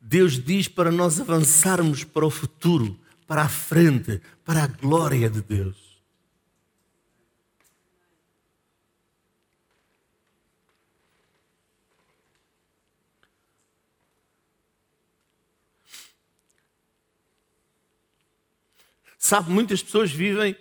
Deus 0.00 0.42
diz 0.42 0.68
para 0.68 0.90
nós 0.90 1.20
avançarmos 1.20 2.04
para 2.04 2.24
o 2.24 2.30
futuro, 2.30 2.98
para 3.26 3.42
a 3.42 3.48
frente, 3.48 4.20
para 4.44 4.62
a 4.64 4.66
glória 4.66 5.28
de 5.28 5.42
Deus. 5.42 5.86
Sabe, 19.18 19.50
muitas 19.50 19.82
pessoas 19.82 20.12
vivem 20.12 20.56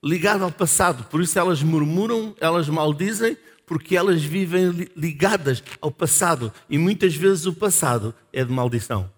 ligadas 0.00 0.42
ao 0.42 0.52
passado, 0.52 1.02
por 1.04 1.20
isso 1.20 1.36
elas 1.36 1.60
murmuram, 1.60 2.36
elas 2.38 2.68
maldizem, 2.68 3.36
porque 3.66 3.96
elas 3.96 4.22
vivem 4.22 4.70
ligadas 4.96 5.62
ao 5.80 5.90
passado 5.90 6.52
e 6.68 6.78
muitas 6.78 7.14
vezes 7.14 7.46
o 7.46 7.52
passado 7.52 8.14
é 8.32 8.44
de 8.44 8.52
maldição. 8.52 9.10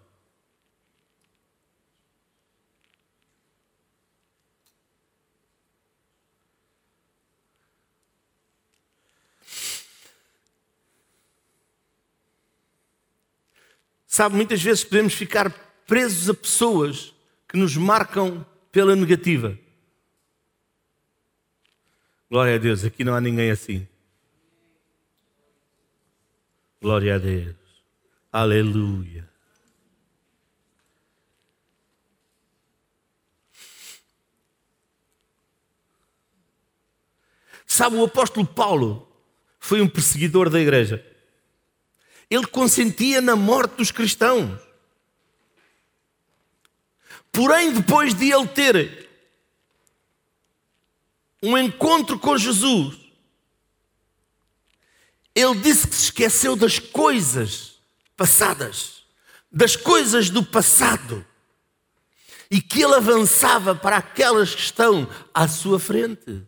Sabe, 14.17 14.35
muitas 14.35 14.63
vezes 14.63 14.83
podemos 14.83 15.13
ficar 15.13 15.51
presos 15.87 16.31
a 16.31 16.33
pessoas 16.33 17.15
que 17.47 17.59
nos 17.59 17.77
marcam 17.77 18.47
pela 18.73 18.97
negativa. 18.97 19.59
Glória 22.31 22.55
a 22.55 22.59
Deus, 22.59 22.83
aqui 22.83 23.05
não 23.05 23.15
há 23.15 23.21
ninguém 23.21 23.51
assim. 23.51 23.87
Glória 26.87 27.17
a 27.17 27.19
Deus. 27.19 27.57
Aleluia. 28.33 29.29
Sabe, 37.67 37.97
o 37.97 38.05
apóstolo 38.05 38.47
Paulo 38.47 39.13
foi 39.59 39.81
um 39.81 39.89
perseguidor 39.89 40.49
da 40.49 40.61
igreja. 40.61 41.05
Ele 42.31 42.47
consentia 42.47 43.21
na 43.21 43.35
morte 43.35 43.79
dos 43.79 43.91
cristãos. 43.91 44.63
Porém, 47.33 47.73
depois 47.73 48.15
de 48.15 48.31
ele 48.31 48.47
ter 48.47 49.11
um 51.43 51.59
encontro 51.59 52.17
com 52.17 52.39
Jesus, 52.39 53.06
ele 55.37 55.55
disse 55.61 55.87
que 55.87 55.95
se 55.95 56.05
esqueceu 56.05 56.57
das 56.57 56.79
coisas 56.79 57.75
passadas, 58.17 59.05
das 59.53 59.77
coisas 59.77 60.31
do 60.31 60.43
passado, 60.43 61.25
e 62.51 62.59
que 62.59 62.81
ele 62.81 62.95
avançava 62.95 63.75
para 63.75 63.99
aquelas 63.99 64.55
que 64.55 64.63
estão 64.63 65.07
à 65.35 65.47
sua 65.47 65.79
frente. 65.79 66.43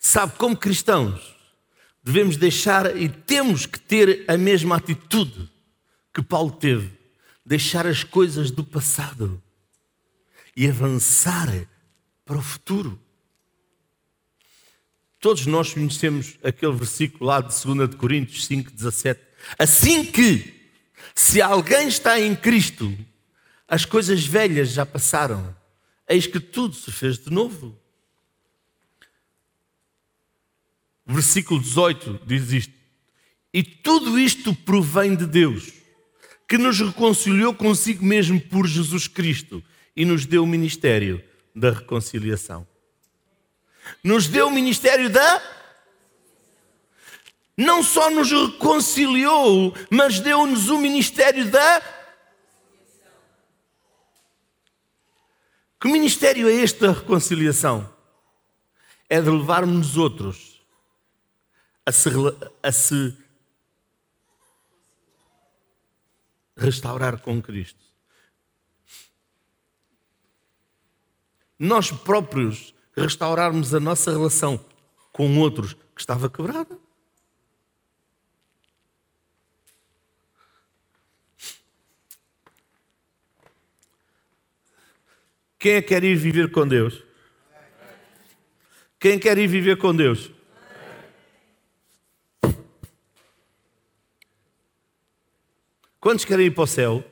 Sabe, 0.00 0.36
como 0.36 0.56
cristãos, 0.56 1.36
devemos 2.02 2.36
deixar 2.36 2.96
e 2.96 3.08
temos 3.08 3.66
que 3.66 3.78
ter 3.78 4.24
a 4.26 4.36
mesma 4.36 4.74
atitude 4.74 5.48
que 6.12 6.22
Paulo 6.22 6.50
teve, 6.50 6.90
deixar 7.44 7.86
as 7.86 8.04
coisas 8.04 8.50
do 8.50 8.64
passado 8.64 9.42
e 10.56 10.68
avançar 10.68 11.48
para 12.24 12.38
o 12.38 12.42
futuro. 12.42 13.00
Todos 15.18 15.46
nós 15.46 15.72
conhecemos 15.72 16.38
aquele 16.42 16.72
versículo 16.72 17.26
lá 17.26 17.40
de 17.40 17.48
2 17.48 17.90
de 17.90 17.96
Coríntios 17.96 18.46
5, 18.46 18.70
17. 18.70 19.20
Assim 19.58 20.04
que, 20.04 20.70
se 21.14 21.42
alguém 21.42 21.88
está 21.88 22.18
em 22.18 22.34
Cristo, 22.34 22.96
as 23.68 23.84
coisas 23.84 24.24
velhas 24.24 24.70
já 24.70 24.86
passaram, 24.86 25.54
eis 26.08 26.26
que 26.26 26.40
tudo 26.40 26.74
se 26.74 26.90
fez 26.90 27.18
de 27.18 27.30
novo. 27.30 27.78
Versículo 31.06 31.60
18 31.60 32.20
diz 32.26 32.52
isto: 32.52 32.74
E 33.52 33.62
tudo 33.62 34.18
isto 34.18 34.54
provém 34.54 35.14
de 35.14 35.26
Deus 35.26 35.79
que 36.50 36.58
nos 36.58 36.80
reconciliou 36.80 37.54
consigo 37.54 38.04
mesmo 38.04 38.40
por 38.40 38.66
Jesus 38.66 39.06
Cristo 39.06 39.62
e 39.94 40.04
nos 40.04 40.26
deu 40.26 40.42
o 40.42 40.46
ministério 40.48 41.22
da 41.54 41.70
reconciliação. 41.70 42.66
Nos 44.02 44.26
deu 44.26 44.48
o 44.48 44.50
ministério 44.50 45.08
da. 45.08 45.40
Não 47.56 47.84
só 47.84 48.10
nos 48.10 48.32
reconciliou, 48.32 49.72
mas 49.88 50.18
deu-nos 50.18 50.68
o 50.70 50.78
ministério 50.78 51.48
da. 51.48 51.82
Que 55.80 55.86
ministério 55.86 56.48
é 56.48 56.52
este 56.52 56.80
da 56.80 56.90
reconciliação? 56.90 57.88
É 59.08 59.20
de 59.20 59.30
levarmos 59.30 59.96
outros 59.96 60.60
a 61.86 61.92
se, 61.92 62.08
a 62.60 62.72
se 62.72 63.16
restaurar 66.60 67.18
com 67.18 67.40
Cristo. 67.40 67.80
Nós 71.58 71.90
próprios 71.90 72.74
restaurarmos 72.96 73.74
a 73.74 73.80
nossa 73.80 74.10
relação 74.10 74.64
com 75.12 75.38
outros 75.38 75.72
que 75.72 76.00
estava 76.00 76.28
quebrada. 76.28 76.78
Quem 85.58 85.72
é 85.72 85.82
que 85.82 85.88
quer 85.88 86.04
ir 86.04 86.16
viver 86.16 86.50
com 86.50 86.66
Deus? 86.66 87.02
Quem 88.98 89.18
quer 89.18 89.36
ir 89.36 89.46
viver 89.46 89.76
com 89.76 89.94
Deus? 89.94 90.30
Quantos 96.00 96.24
querem 96.24 96.46
ir 96.46 96.54
para 96.54 96.64
o 96.64 96.66
céu? 96.66 97.04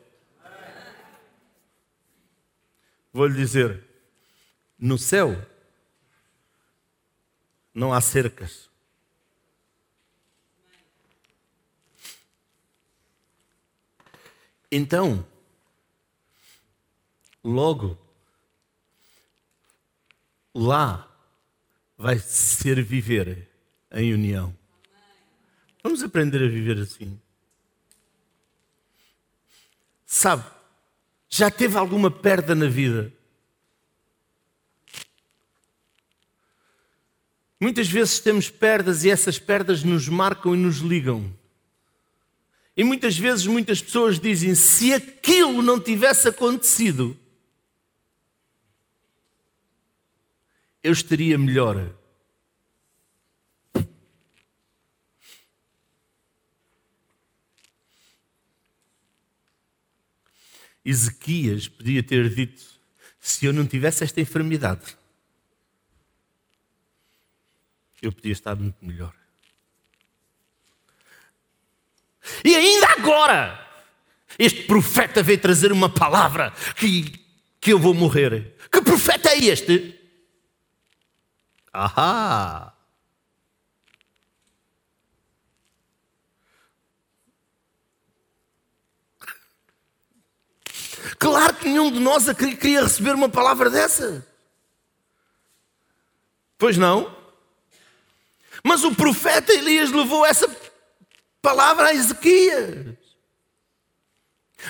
Vou-lhe 3.13 3.37
dizer: 3.37 3.85
no 4.79 4.97
céu 4.97 5.37
não 7.75 7.93
há 7.93 8.01
cercas. 8.01 8.71
Então, 14.71 15.27
logo, 17.43 17.99
lá 20.55 21.11
vai 21.97 22.19
ser 22.19 22.83
viver 22.83 23.49
em 23.91 24.13
união. 24.13 24.57
Vamos 25.83 26.03
aprender 26.03 26.43
a 26.45 26.49
viver 26.49 26.79
assim. 26.79 27.21
Sabe, 30.11 30.43
já 31.29 31.51
teve 31.51 31.77
alguma 31.77 32.11
perda 32.11 32.55
na 32.55 32.67
vida? 32.67 33.13
Muitas 37.61 37.89
vezes 37.89 38.19
temos 38.19 38.49
perdas 38.49 39.05
e 39.05 39.11
essas 39.11 39.39
perdas 39.39 39.85
nos 39.85 40.09
marcam 40.09 40.55
e 40.55 40.59
nos 40.59 40.79
ligam. 40.79 41.31
E 42.75 42.83
muitas 42.83 43.19
vezes 43.19 43.47
muitas 43.47 43.83
pessoas 43.83 44.19
dizem: 44.19 44.55
se 44.55 44.95
aquilo 44.95 45.61
não 45.61 45.79
tivesse 45.79 46.27
acontecido, 46.27 47.15
eu 50.83 50.93
estaria 50.93 51.37
melhor. 51.37 51.98
Ezequias 60.85 61.69
podia 61.69 62.03
ter 62.03 62.29
dito: 62.35 62.63
se 63.21 63.47
eu 63.47 63.53
não 63.53 63.67
tivesse 63.67 64.05
esta 64.05 64.21
enfermidade, 64.21 64.97
eu 68.01 68.13
podia 68.13 68.33
estar 68.33 68.55
muito 68.57 68.85
melhor. 68.85 69.15
E 72.45 72.55
ainda 72.55 72.89
agora, 72.93 73.67
este 74.39 74.63
profeta 74.65 75.23
veio 75.23 75.39
trazer 75.39 75.73
uma 75.73 75.89
palavra 75.89 76.53
que, 76.77 77.13
que 77.61 77.73
eu 77.73 77.79
vou 77.79 77.95
morrer. 77.95 78.57
Que 78.71 78.81
profeta 78.83 79.31
é 79.31 79.45
este? 79.45 79.99
Ahá! 81.73 82.78
Claro 91.19 91.55
que 91.55 91.69
nenhum 91.69 91.91
de 91.91 91.99
nós 91.99 92.27
queria 92.33 92.83
receber 92.83 93.15
uma 93.15 93.29
palavra 93.29 93.69
dessa. 93.69 94.27
Pois 96.57 96.77
não? 96.77 97.17
Mas 98.63 98.85
o 98.85 98.95
profeta 98.95 99.53
Elias 99.53 99.91
levou 99.91 100.25
essa 100.25 100.49
palavra 101.43 101.89
a 101.89 101.95
Ezequias. 101.95 102.97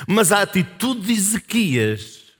Mas 0.06 0.32
a 0.32 0.42
atitude 0.42 1.06
de 1.06 1.12
Ezequias 1.12 2.32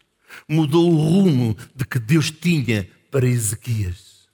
mudou 0.46 0.90
o 0.90 0.96
rumo 0.96 1.56
de 1.74 1.84
que 1.84 1.98
Deus 1.98 2.30
tinha 2.30 2.90
para 3.10 3.26
Ezequias. 3.26 4.28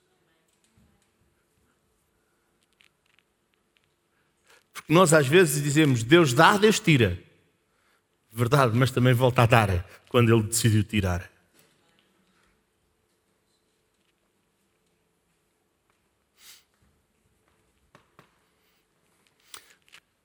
Porque 4.72 4.92
nós 4.92 5.12
às 5.12 5.26
vezes 5.26 5.62
dizemos: 5.62 6.02
Deus 6.02 6.32
dá, 6.32 6.56
Deus 6.56 6.80
tira. 6.80 7.22
Verdade, 8.36 8.76
mas 8.76 8.90
também 8.90 9.14
volta 9.14 9.42
a 9.42 9.46
dar 9.46 9.86
quando 10.08 10.28
Ele 10.34 10.42
decidiu 10.42 10.82
tirar. 10.82 11.30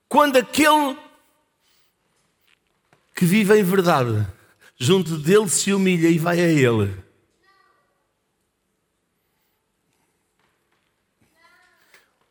Quando 0.08 0.38
aquele 0.38 0.98
que 3.14 3.24
vive 3.24 3.56
em 3.56 3.62
verdade, 3.62 4.26
junto 4.76 5.16
dele 5.16 5.48
se 5.48 5.72
humilha 5.72 6.08
e 6.08 6.18
vai 6.18 6.40
a 6.40 6.48
ele. 6.48 7.00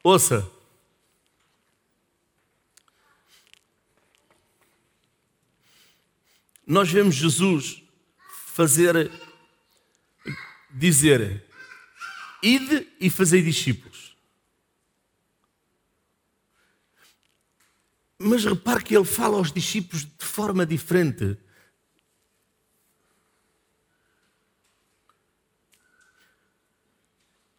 Ouça. 0.03 0.58
Nós 6.69 6.91
vemos 6.91 7.15
Jesus 7.15 7.81
fazer, 8.45 9.11
dizer, 10.69 11.43
ide 12.43 12.87
e 12.99 13.09
fazei 13.09 13.41
discípulos. 13.41 14.15
Mas 18.19 18.45
repare 18.45 18.83
que 18.83 18.95
ele 18.95 19.03
fala 19.03 19.37
aos 19.37 19.51
discípulos 19.51 20.05
de 20.05 20.23
forma 20.23 20.63
diferente. 20.63 21.35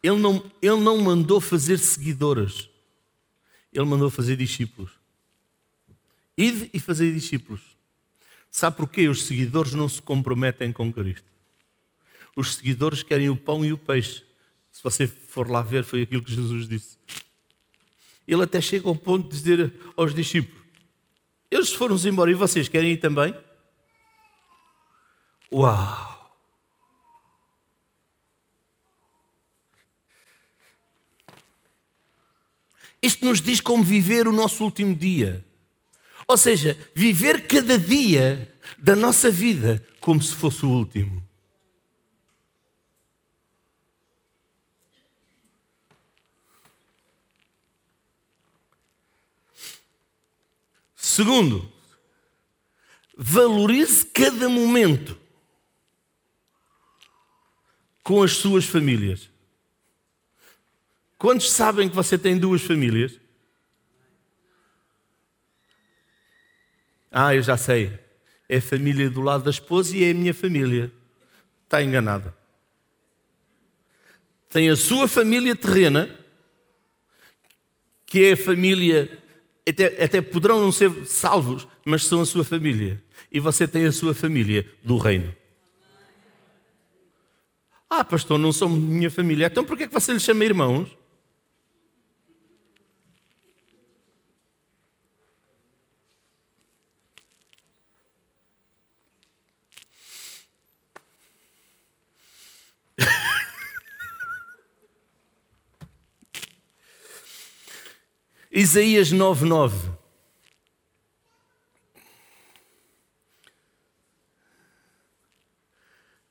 Ele 0.01 0.19
não, 0.19 0.49
ele 0.61 0.79
não 0.79 0.99
mandou 0.99 1.41
fazer 1.41 1.79
seguidores, 1.79 2.69
ele 3.73 3.83
mandou 3.83 4.09
fazer 4.09 4.37
discípulos. 4.37 4.89
Ide 6.37 6.69
e 6.73 6.79
fazer 6.79 7.13
discípulos. 7.13 7.70
Sabe 8.51 8.75
porquê? 8.75 9.07
Os 9.07 9.23
seguidores 9.23 9.73
não 9.73 9.87
se 9.87 10.01
comprometem 10.01 10.73
com 10.73 10.91
Cristo. 10.91 11.25
Os 12.35 12.55
seguidores 12.55 13.01
querem 13.01 13.29
o 13.29 13.37
pão 13.37 13.63
e 13.63 13.71
o 13.71 13.77
peixe. 13.77 14.23
Se 14.69 14.83
você 14.83 15.07
for 15.07 15.49
lá 15.49 15.61
ver, 15.61 15.85
foi 15.85 16.01
aquilo 16.01 16.21
que 16.21 16.33
Jesus 16.33 16.67
disse. 16.67 16.97
Ele 18.27 18.43
até 18.43 18.59
chega 18.59 18.87
ao 18.87 18.95
ponto 18.95 19.29
de 19.29 19.37
dizer 19.37 19.73
aos 19.95 20.13
discípulos: 20.13 20.61
Eles 21.49 21.71
foram-se 21.73 22.07
embora 22.09 22.29
e 22.29 22.33
vocês 22.35 22.67
querem 22.67 22.91
ir 22.91 22.97
também? 22.97 23.33
Uau! 25.51 26.11
Isto 33.01 33.25
nos 33.25 33.41
diz 33.41 33.59
como 33.59 33.83
viver 33.83 34.27
o 34.27 34.31
nosso 34.31 34.63
último 34.63 34.95
dia. 34.95 35.43
Ou 36.31 36.37
seja, 36.37 36.77
viver 36.95 37.45
cada 37.45 37.77
dia 37.77 38.57
da 38.77 38.95
nossa 38.95 39.29
vida 39.29 39.85
como 39.99 40.23
se 40.23 40.33
fosse 40.33 40.65
o 40.65 40.69
último. 40.69 41.21
Segundo, 50.95 51.69
valorize 53.17 54.05
cada 54.05 54.47
momento 54.47 55.19
com 58.01 58.23
as 58.23 58.37
suas 58.37 58.63
famílias. 58.63 59.29
Quantos 61.17 61.51
sabem 61.51 61.89
que 61.89 61.95
você 61.95 62.17
tem 62.17 62.37
duas 62.37 62.61
famílias? 62.61 63.19
Ah, 67.11 67.35
eu 67.35 67.43
já 67.43 67.57
sei. 67.57 67.99
É 68.47 68.57
a 68.57 68.61
família 68.61 69.09
do 69.09 69.21
lado 69.21 69.43
da 69.43 69.49
esposa 69.49 69.95
e 69.95 70.03
é 70.03 70.11
a 70.11 70.13
minha 70.13 70.33
família. 70.33 70.91
Está 71.65 71.83
enganado. 71.83 72.33
Tem 74.49 74.69
a 74.69 74.75
sua 74.75 75.07
família 75.07 75.55
terrena, 75.55 76.09
que 78.05 78.25
é 78.25 78.31
a 78.33 78.37
família 78.37 79.21
até, 79.67 80.03
até 80.03 80.21
poderão 80.21 80.59
não 80.59 80.71
ser 80.71 81.05
salvos, 81.05 81.67
mas 81.85 82.05
são 82.05 82.21
a 82.21 82.25
sua 82.25 82.43
família. 82.43 83.01
E 83.31 83.39
você 83.39 83.67
tem 83.67 83.85
a 83.85 83.91
sua 83.91 84.13
família 84.13 84.69
do 84.83 84.97
reino. 84.97 85.33
Ah, 87.89 88.03
pastor, 88.03 88.37
não 88.37 88.51
são 88.51 88.69
minha 88.69 89.11
família. 89.11 89.47
Então 89.47 89.63
por 89.63 89.79
é 89.81 89.87
que 89.87 89.93
você 89.93 90.13
lhe 90.13 90.19
chama 90.19 90.45
irmãos? 90.45 90.89
Isaías 108.51 109.13
9:9. 109.13 109.73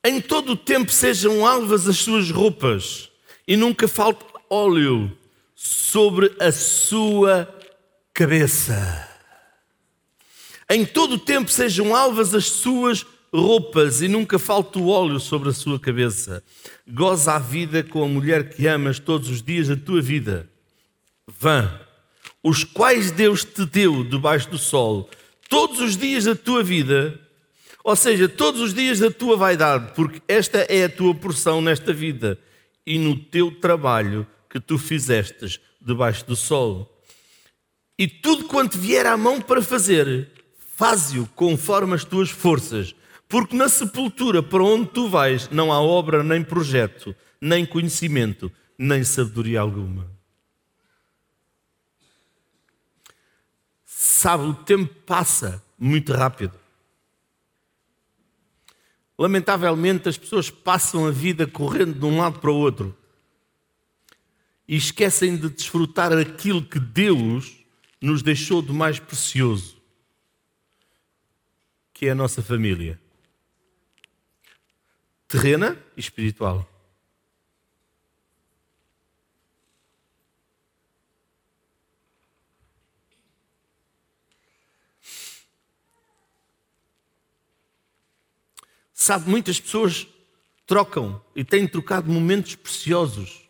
Em 0.03 0.21
todo 0.21 0.51
o 0.51 0.57
tempo 0.57 0.91
sejam 0.91 1.45
alvas 1.45 1.87
as 1.87 1.97
suas 1.97 2.29
roupas 2.29 3.09
e 3.47 3.57
nunca 3.57 3.87
falte 3.87 4.23
óleo 4.49 5.17
sobre 5.55 6.35
a 6.39 6.51
sua 6.51 7.47
cabeça. 8.13 9.07
Em 10.69 10.85
todo 10.85 11.15
o 11.15 11.19
tempo 11.19 11.49
sejam 11.49 11.95
alvas 11.95 12.35
as 12.35 12.45
suas 12.45 13.05
roupas 13.33 14.01
e 14.01 14.07
nunca 14.07 14.37
falte 14.37 14.77
o 14.77 14.87
óleo 14.87 15.19
sobre 15.19 15.49
a 15.49 15.53
sua 15.53 15.79
cabeça. 15.79 16.43
Goza 16.87 17.33
a 17.33 17.39
vida 17.39 17.83
com 17.83 18.03
a 18.03 18.07
mulher 18.07 18.49
que 18.49 18.67
amas 18.67 18.99
todos 18.99 19.27
os 19.29 19.41
dias 19.41 19.69
da 19.69 19.75
tua 19.75 20.01
vida. 20.01 20.47
Vã 21.27 21.79
os 22.43 22.63
quais 22.63 23.11
Deus 23.11 23.43
te 23.43 23.65
deu 23.65 24.03
debaixo 24.03 24.49
do 24.49 24.57
sol, 24.57 25.09
todos 25.49 25.79
os 25.79 25.97
dias 25.97 26.25
da 26.25 26.35
tua 26.35 26.63
vida, 26.63 27.19
ou 27.83 27.95
seja, 27.95 28.29
todos 28.29 28.61
os 28.61 28.73
dias 28.73 28.99
da 28.99 29.11
tua 29.11 29.35
vaidade, 29.35 29.93
porque 29.95 30.21
esta 30.27 30.59
é 30.59 30.85
a 30.85 30.89
tua 30.89 31.13
porção 31.13 31.61
nesta 31.61 31.91
vida 31.93 32.39
e 32.85 32.97
no 32.97 33.15
teu 33.15 33.51
trabalho 33.51 34.25
que 34.49 34.59
tu 34.59 34.77
fizestes 34.77 35.59
debaixo 35.79 36.25
do 36.25 36.35
sol. 36.35 37.03
E 37.97 38.07
tudo 38.07 38.45
quanto 38.45 38.77
vier 38.77 39.05
à 39.05 39.15
mão 39.15 39.39
para 39.39 39.61
fazer, 39.61 40.29
faze-o 40.75 41.27
conforme 41.35 41.93
as 41.93 42.03
tuas 42.03 42.29
forças, 42.29 42.95
porque 43.27 43.55
na 43.55 43.69
sepultura 43.69 44.43
para 44.43 44.63
onde 44.63 44.89
tu 44.89 45.07
vais 45.07 45.49
não 45.49 45.71
há 45.71 45.79
obra, 45.79 46.23
nem 46.23 46.43
projeto, 46.43 47.15
nem 47.39 47.65
conhecimento, 47.65 48.51
nem 48.77 49.03
sabedoria 49.03 49.61
alguma. 49.61 50.20
Sabe, 54.21 54.43
o 54.43 54.53
tempo 54.53 54.93
passa 55.03 55.65
muito 55.79 56.13
rápido. 56.13 56.53
Lamentavelmente, 59.17 60.07
as 60.07 60.15
pessoas 60.15 60.47
passam 60.47 61.07
a 61.07 61.11
vida 61.11 61.47
correndo 61.47 61.97
de 61.97 62.05
um 62.05 62.19
lado 62.19 62.37
para 62.37 62.51
o 62.51 62.55
outro 62.55 62.95
e 64.67 64.75
esquecem 64.75 65.35
de 65.35 65.49
desfrutar 65.49 66.13
aquilo 66.13 66.63
que 66.63 66.79
Deus 66.79 67.65
nos 67.99 68.21
deixou 68.21 68.61
de 68.61 68.71
mais 68.71 68.99
precioso, 68.99 69.81
que 71.91 72.05
é 72.05 72.11
a 72.11 72.15
nossa 72.15 72.43
família 72.43 73.01
terrena 75.27 75.75
e 75.97 75.99
espiritual. 75.99 76.70
Sabe, 89.01 89.27
muitas 89.27 89.59
pessoas 89.59 90.07
trocam 90.63 91.19
e 91.35 91.43
têm 91.43 91.67
trocado 91.67 92.07
momentos 92.07 92.53
preciosos 92.53 93.49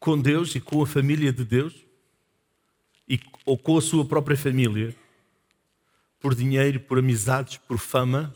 com 0.00 0.18
Deus 0.18 0.54
e 0.54 0.60
com 0.60 0.82
a 0.82 0.86
família 0.86 1.30
de 1.30 1.44
Deus, 1.44 1.74
e, 3.06 3.20
ou 3.44 3.58
com 3.58 3.76
a 3.76 3.82
sua 3.82 4.02
própria 4.02 4.34
família, 4.34 4.96
por 6.18 6.34
dinheiro, 6.34 6.80
por 6.80 6.98
amizades, 6.98 7.58
por 7.58 7.76
fama. 7.76 8.34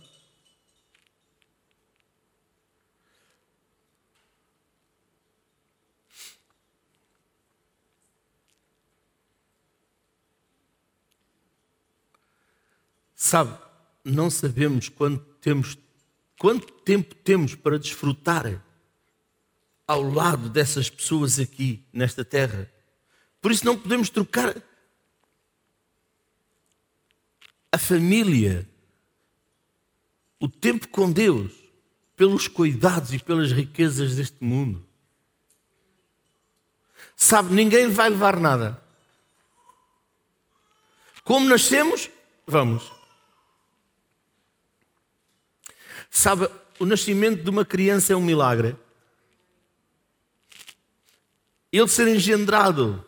Sabe, 13.17 13.70
não 14.11 14.31
sabemos 14.31 14.89
quanto, 14.89 15.25
temos, 15.41 15.79
quanto 16.39 16.73
tempo 16.83 17.15
temos 17.15 17.55
para 17.55 17.79
desfrutar 17.79 18.63
ao 19.87 20.03
lado 20.03 20.49
dessas 20.49 20.89
pessoas 20.89 21.39
aqui, 21.39 21.85
nesta 21.93 22.25
terra. 22.25 22.71
Por 23.41 23.51
isso 23.51 23.65
não 23.65 23.77
podemos 23.77 24.09
trocar 24.09 24.55
a 27.73 27.79
família, 27.79 28.69
o 30.39 30.49
tempo 30.49 30.89
com 30.89 31.11
Deus, 31.11 31.53
pelos 32.17 32.49
cuidados 32.49 33.13
e 33.13 33.19
pelas 33.19 33.51
riquezas 33.51 34.17
deste 34.17 34.45
mundo. 34.45 34.87
Sabe, 37.17 37.55
ninguém 37.55 37.89
vai 37.91 38.11
levar 38.11 38.39
nada. 38.39 38.83
Como 41.25 41.49
nascemos, 41.49 42.11
vamos. 42.47 43.00
Sabe, 46.11 46.51
o 46.79 46.85
nascimento 46.85 47.43
de 47.43 47.51
uma 47.51 47.65
criança 47.65 48.13
é 48.13 48.17
um 48.17 48.23
milagre. 48.23 48.77
Ele 51.73 51.87
ser 51.87 52.09
engendrado 52.09 53.05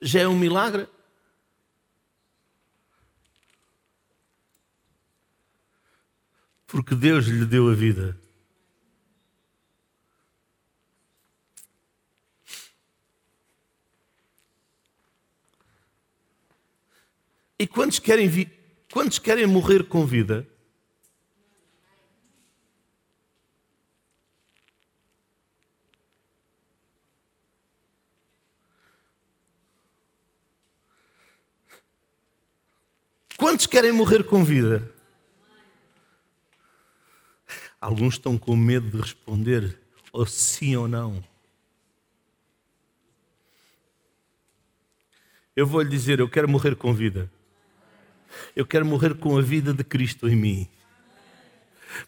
já 0.00 0.20
é 0.20 0.28
um 0.28 0.38
milagre. 0.38 0.86
Porque 6.66 6.94
Deus 6.94 7.24
lhe 7.26 7.46
deu 7.46 7.70
a 7.70 7.74
vida. 7.74 8.20
E 17.58 17.66
quantos 17.66 17.98
querem, 17.98 18.28
vi... 18.28 18.52
quantos 18.92 19.18
querem 19.18 19.46
morrer 19.46 19.84
com 19.84 20.04
vida? 20.04 20.46
Quantos 33.36 33.66
querem 33.66 33.92
morrer 33.92 34.24
com 34.24 34.44
vida? 34.44 34.90
Alguns 37.80 38.14
estão 38.14 38.38
com 38.38 38.56
medo 38.56 38.90
de 38.90 39.00
responder 39.00 39.78
ou 40.12 40.24
sim 40.24 40.76
ou 40.76 40.86
não. 40.86 41.22
Eu 45.54 45.66
vou 45.66 45.82
lhe 45.82 45.90
dizer: 45.90 46.20
eu 46.20 46.28
quero 46.28 46.48
morrer 46.48 46.76
com 46.76 46.94
vida. 46.94 47.30
Eu 48.54 48.66
quero 48.66 48.84
morrer 48.84 49.14
com 49.14 49.36
a 49.36 49.42
vida 49.42 49.72
de 49.72 49.84
Cristo 49.84 50.28
em 50.28 50.36
mim. 50.36 50.68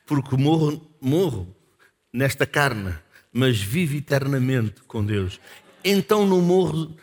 Porque 0.05 0.37
morro, 0.37 0.89
morro 1.01 1.55
nesta 2.13 2.47
carne, 2.47 2.97
mas 3.33 3.61
vivo 3.61 3.97
eternamente 3.97 4.83
com 4.83 5.05
Deus. 5.05 5.41
Então 5.85 6.27
não 6.27 6.41
morro 6.41 6.97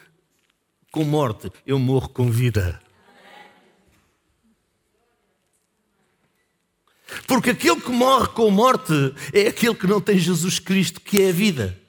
com 0.91 1.03
morte, 1.03 1.51
eu 1.65 1.79
morro 1.79 2.09
com 2.09 2.29
vida. 2.29 2.82
Porque 7.27 7.51
aquele 7.51 7.81
que 7.81 7.91
morre 7.91 8.27
com 8.29 8.49
morte 8.49 8.93
é 9.33 9.47
aquele 9.47 9.75
que 9.75 9.87
não 9.87 10.01
tem 10.01 10.17
Jesus 10.17 10.59
Cristo, 10.59 10.99
que 11.01 11.21
é 11.21 11.29
a 11.29 11.33
vida. 11.33 11.79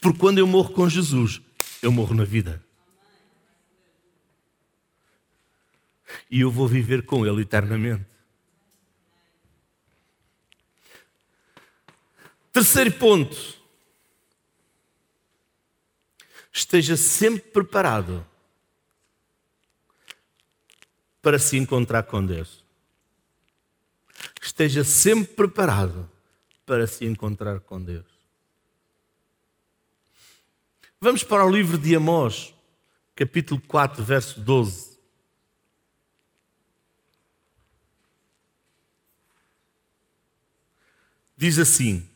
Porque 0.00 0.18
quando 0.18 0.38
eu 0.38 0.46
morro 0.46 0.72
com 0.72 0.88
Jesus, 0.88 1.40
eu 1.82 1.90
morro 1.90 2.14
na 2.14 2.24
vida. 2.24 2.62
E 6.30 6.40
eu 6.40 6.50
vou 6.50 6.66
viver 6.66 7.04
com 7.04 7.26
Ele 7.26 7.42
eternamente. 7.42 8.04
Terceiro 12.52 12.92
ponto. 12.92 13.60
Esteja 16.52 16.96
sempre 16.96 17.48
preparado 17.50 18.26
para 21.22 21.38
se 21.38 21.56
encontrar 21.56 22.02
com 22.02 22.24
Deus 22.24 22.59
esteja 24.40 24.82
sempre 24.82 25.34
preparado 25.34 26.10
para 26.64 26.86
se 26.86 27.04
encontrar 27.04 27.60
com 27.60 27.82
Deus. 27.82 28.06
Vamos 31.00 31.22
para 31.22 31.44
o 31.44 31.50
livro 31.50 31.76
de 31.76 31.94
Amós, 31.94 32.54
capítulo 33.14 33.60
4, 33.66 34.02
verso 34.02 34.40
12. 34.40 34.98
Diz 41.36 41.58
assim: 41.58 42.06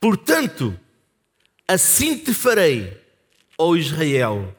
Portanto, 0.00 0.78
assim 1.68 2.18
te 2.18 2.32
farei, 2.32 3.02
ó 3.58 3.76
Israel, 3.76 4.56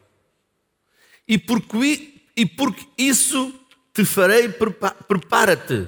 e 1.28 1.38
porque 1.38 2.15
e 2.36 2.46
porque 2.46 2.86
isso 2.98 3.54
te 3.94 4.04
farei, 4.04 4.50
prepara-te, 4.50 5.88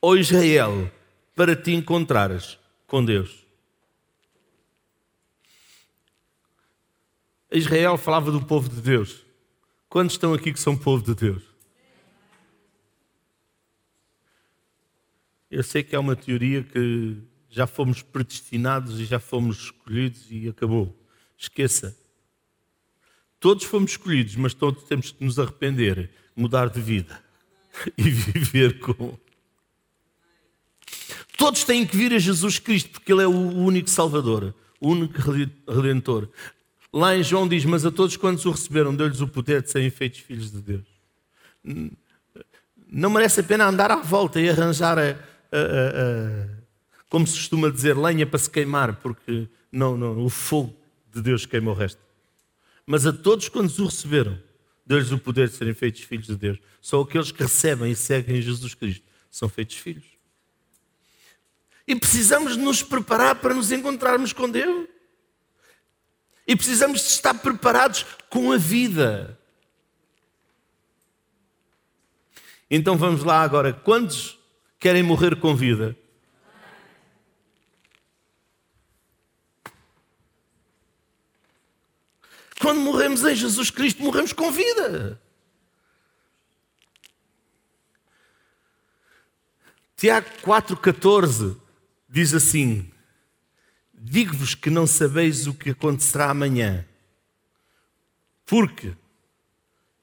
ó 0.00 0.14
Israel, 0.14 0.90
para 1.34 1.56
te 1.56 1.72
encontrares 1.72 2.58
com 2.86 3.04
Deus. 3.04 3.44
Israel 7.50 7.96
falava 7.96 8.30
do 8.30 8.44
povo 8.44 8.68
de 8.68 8.80
Deus. 8.80 9.24
Quantos 9.88 10.14
estão 10.14 10.34
aqui 10.34 10.52
que 10.52 10.60
são 10.60 10.76
povo 10.76 11.02
de 11.02 11.14
Deus? 11.14 11.42
Eu 15.50 15.62
sei 15.62 15.82
que 15.82 15.96
é 15.96 15.98
uma 15.98 16.16
teoria 16.16 16.62
que 16.62 17.16
já 17.48 17.66
fomos 17.66 18.02
predestinados 18.02 19.00
e 19.00 19.04
já 19.04 19.18
fomos 19.18 19.64
escolhidos 19.64 20.26
e 20.30 20.48
acabou. 20.48 20.94
Esqueça. 21.38 21.96
Todos 23.38 23.64
fomos 23.64 23.92
escolhidos, 23.92 24.36
mas 24.36 24.54
todos 24.54 24.84
temos 24.84 25.12
que 25.12 25.24
nos 25.24 25.38
arrepender, 25.38 26.10
mudar 26.34 26.68
de 26.68 26.80
vida 26.80 27.22
e 27.96 28.10
viver 28.10 28.78
com. 28.80 29.18
Todos 31.36 31.64
têm 31.64 31.86
que 31.86 31.96
vir 31.96 32.14
a 32.14 32.18
Jesus 32.18 32.58
Cristo, 32.58 32.90
porque 32.92 33.12
Ele 33.12 33.22
é 33.22 33.26
o 33.26 33.30
único 33.30 33.90
Salvador, 33.90 34.54
o 34.80 34.90
único 34.90 35.18
Redentor. 35.68 36.28
Lá 36.92 37.14
em 37.14 37.22
João 37.22 37.46
diz: 37.46 37.64
Mas 37.64 37.84
a 37.84 37.90
todos 37.90 38.16
quantos 38.16 38.46
o 38.46 38.50
receberam, 38.50 38.94
deu-lhes 38.94 39.20
o 39.20 39.28
poder 39.28 39.62
de 39.62 39.70
serem 39.70 39.90
feitos 39.90 40.20
filhos 40.20 40.50
de 40.50 40.60
Deus. 40.62 40.86
Não 42.88 43.10
merece 43.10 43.40
a 43.40 43.42
pena 43.42 43.66
andar 43.66 43.90
à 43.90 43.96
volta 43.96 44.40
e 44.40 44.48
arranjar, 44.48 44.98
a, 44.98 45.02
a, 45.02 45.10
a, 45.10 46.48
como 47.10 47.26
se 47.26 47.34
costuma 47.34 47.68
dizer, 47.68 47.96
lenha 47.96 48.26
para 48.26 48.38
se 48.38 48.48
queimar, 48.48 48.96
porque 48.96 49.46
não, 49.70 49.96
não, 49.96 50.24
o 50.24 50.30
fogo 50.30 50.74
de 51.12 51.20
Deus 51.20 51.44
queima 51.44 51.70
o 51.70 51.74
resto. 51.74 52.05
Mas 52.86 53.04
a 53.04 53.12
todos 53.12 53.48
quantos 53.48 53.78
o 53.80 53.86
receberam, 53.86 54.40
deu-lhes 54.86 55.10
o 55.10 55.18
poder 55.18 55.48
de 55.48 55.54
serem 55.54 55.74
feitos 55.74 56.02
filhos 56.02 56.28
de 56.28 56.36
Deus. 56.36 56.58
Só 56.80 57.00
aqueles 57.00 57.32
que 57.32 57.42
recebem 57.42 57.90
e 57.90 57.96
seguem 57.96 58.40
Jesus 58.40 58.74
Cristo 58.74 59.04
são 59.28 59.48
feitos 59.48 59.76
filhos. 59.76 60.04
E 61.86 61.94
precisamos 61.96 62.56
nos 62.56 62.82
preparar 62.82 63.36
para 63.36 63.54
nos 63.54 63.72
encontrarmos 63.72 64.32
com 64.32 64.48
Deus. 64.48 64.88
E 66.46 66.54
precisamos 66.54 67.00
de 67.00 67.08
estar 67.08 67.34
preparados 67.34 68.06
com 68.30 68.52
a 68.52 68.56
vida. 68.56 69.38
Então 72.70 72.96
vamos 72.96 73.24
lá 73.24 73.42
agora. 73.42 73.72
Quantos 73.72 74.38
querem 74.78 75.02
morrer 75.02 75.36
com 75.36 75.54
vida? 75.54 75.96
Quando 82.66 82.80
morremos 82.80 83.22
em 83.22 83.32
Jesus 83.32 83.70
Cristo, 83.70 84.02
morremos 84.02 84.32
com 84.32 84.50
vida. 84.50 85.22
Tiago 89.96 90.28
4,14 90.42 91.56
diz 92.08 92.34
assim: 92.34 92.90
Digo-vos 93.94 94.56
que 94.56 94.68
não 94.68 94.84
sabeis 94.84 95.46
o 95.46 95.54
que 95.54 95.70
acontecerá 95.70 96.28
amanhã, 96.28 96.84
porque 98.44 98.96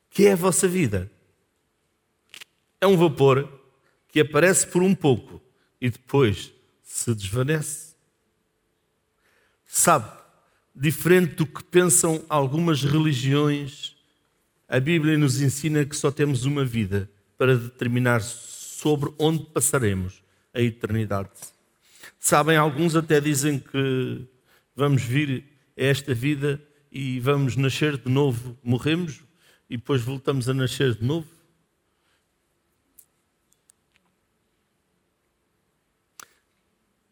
que 0.10 0.26
é 0.26 0.32
a 0.32 0.38
vossa 0.38 0.66
vida? 0.66 1.12
É 2.80 2.88
um 2.88 2.96
vapor 2.96 3.62
que 4.08 4.22
aparece 4.22 4.66
por 4.68 4.82
um 4.82 4.96
pouco 4.96 5.42
e 5.82 5.90
depois 5.90 6.54
se 6.82 7.14
desvanece. 7.14 7.94
Sabe, 9.66 10.23
diferente 10.76 11.36
do 11.36 11.46
que 11.46 11.64
pensam 11.64 12.24
algumas 12.28 12.84
religiões, 12.84 13.96
a 14.68 14.80
Bíblia 14.80 15.18
nos 15.18 15.42
ensina 15.42 15.86
que 15.86 15.96
só 15.96 16.12
temos 16.12 16.46
uma 16.46 16.66
vida 16.66 17.10
para 17.38 17.56
determinar 17.56 18.22
sobre 18.22 19.14
onde 19.20 19.46
passaremos 19.46 20.24
a 20.54 20.62
eternidade. 20.62 21.30
Sabem, 22.20 22.58
alguns 22.58 22.96
até 22.96 23.20
dizem 23.20 23.60
que 23.60 24.26
vamos 24.76 25.04
vir 25.04 25.44
a 25.78 25.84
esta 25.84 26.14
vida 26.14 26.62
e 26.92 27.20
vamos 27.20 27.56
nascer 27.56 27.98
de 27.98 28.10
novo, 28.10 28.58
morremos 28.64 29.22
e 29.70 29.78
depois 29.78 30.02
voltamos 30.02 30.48
a 30.48 30.54
nascer 30.54 30.96
de 30.96 31.04
novo. 31.04 31.28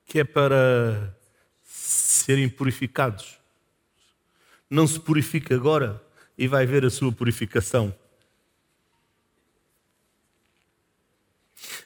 Que 0.05 0.19
é 0.19 0.23
para 0.23 1.17
serem 1.63 2.49
purificados. 2.49 3.40
Não 4.71 4.87
se 4.87 4.97
purifica 4.97 5.53
agora 5.53 6.01
e 6.37 6.47
vai 6.47 6.65
ver 6.65 6.85
a 6.85 6.89
sua 6.89 7.11
purificação. 7.11 7.93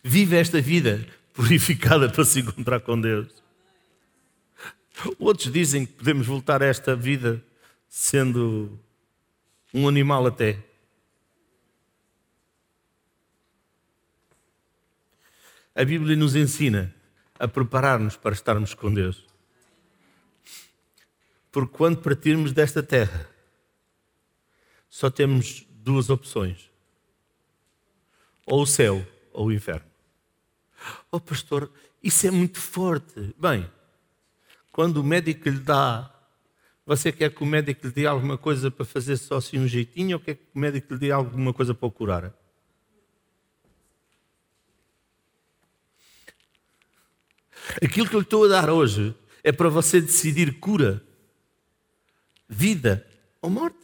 Vive 0.04 0.38
esta 0.38 0.62
vida 0.62 1.04
purificada 1.34 2.08
para 2.08 2.24
se 2.24 2.42
encontrar 2.42 2.80
com 2.82 3.02
Deus. 3.02 3.28
Outros 5.18 5.52
dizem 5.52 5.88
que 5.88 5.94
podemos 5.94 6.28
voltar 6.28 6.62
a 6.62 6.68
esta 6.68 6.96
vida 6.96 7.44
sendo 7.90 8.80
um 9.74 9.88
animal 9.88 10.28
até. 10.28 10.60
A 15.74 15.84
Bíblia 15.84 16.16
nos 16.16 16.36
ensina 16.36 16.94
a 17.40 17.48
preparar-nos 17.48 18.16
para 18.16 18.36
estarmos 18.36 18.76
com 18.76 18.94
Deus. 18.94 19.35
Porque 21.56 21.72
quando 21.72 22.02
partirmos 22.02 22.52
desta 22.52 22.84
terra, 22.84 23.30
só 24.90 25.10
temos 25.10 25.66
duas 25.70 26.10
opções: 26.10 26.70
ou 28.46 28.64
o 28.64 28.66
céu 28.66 29.08
ou 29.32 29.46
o 29.46 29.54
inferno. 29.54 29.90
Oh, 31.10 31.18
pastor, 31.18 31.72
isso 32.04 32.28
é 32.28 32.32
muito 32.32 32.60
forte. 32.60 33.34
Bem, 33.40 33.72
quando 34.70 34.98
o 34.98 35.04
médico 35.04 35.48
lhe 35.48 35.60
dá, 35.60 36.14
você 36.86 37.10
quer 37.10 37.34
que 37.34 37.42
o 37.42 37.46
médico 37.46 37.88
lhe 37.88 37.94
dê 37.94 38.06
alguma 38.06 38.38
coisa 38.38 38.70
para 38.70 38.84
fazer 38.84 39.16
só 39.16 39.38
assim 39.38 39.58
um 39.58 39.66
jeitinho 39.66 40.18
ou 40.18 40.22
quer 40.22 40.36
que 40.36 40.48
o 40.54 40.60
médico 40.60 40.94
lhe 40.96 41.00
dê 41.00 41.12
alguma 41.12 41.54
coisa 41.54 41.74
para 41.74 41.88
o 41.88 41.92
curar? 41.92 42.34
Aquilo 47.82 48.10
que 48.10 48.16
eu 48.18 48.20
lhe 48.20 48.26
estou 48.26 48.44
a 48.44 48.50
dar 48.50 48.70
hoje 48.70 49.16
é 49.42 49.54
para 49.54 49.70
você 49.70 50.02
decidir 50.02 50.60
cura, 50.60 51.02
vida 52.48 53.06
ou 53.42 53.50
morte. 53.50 53.78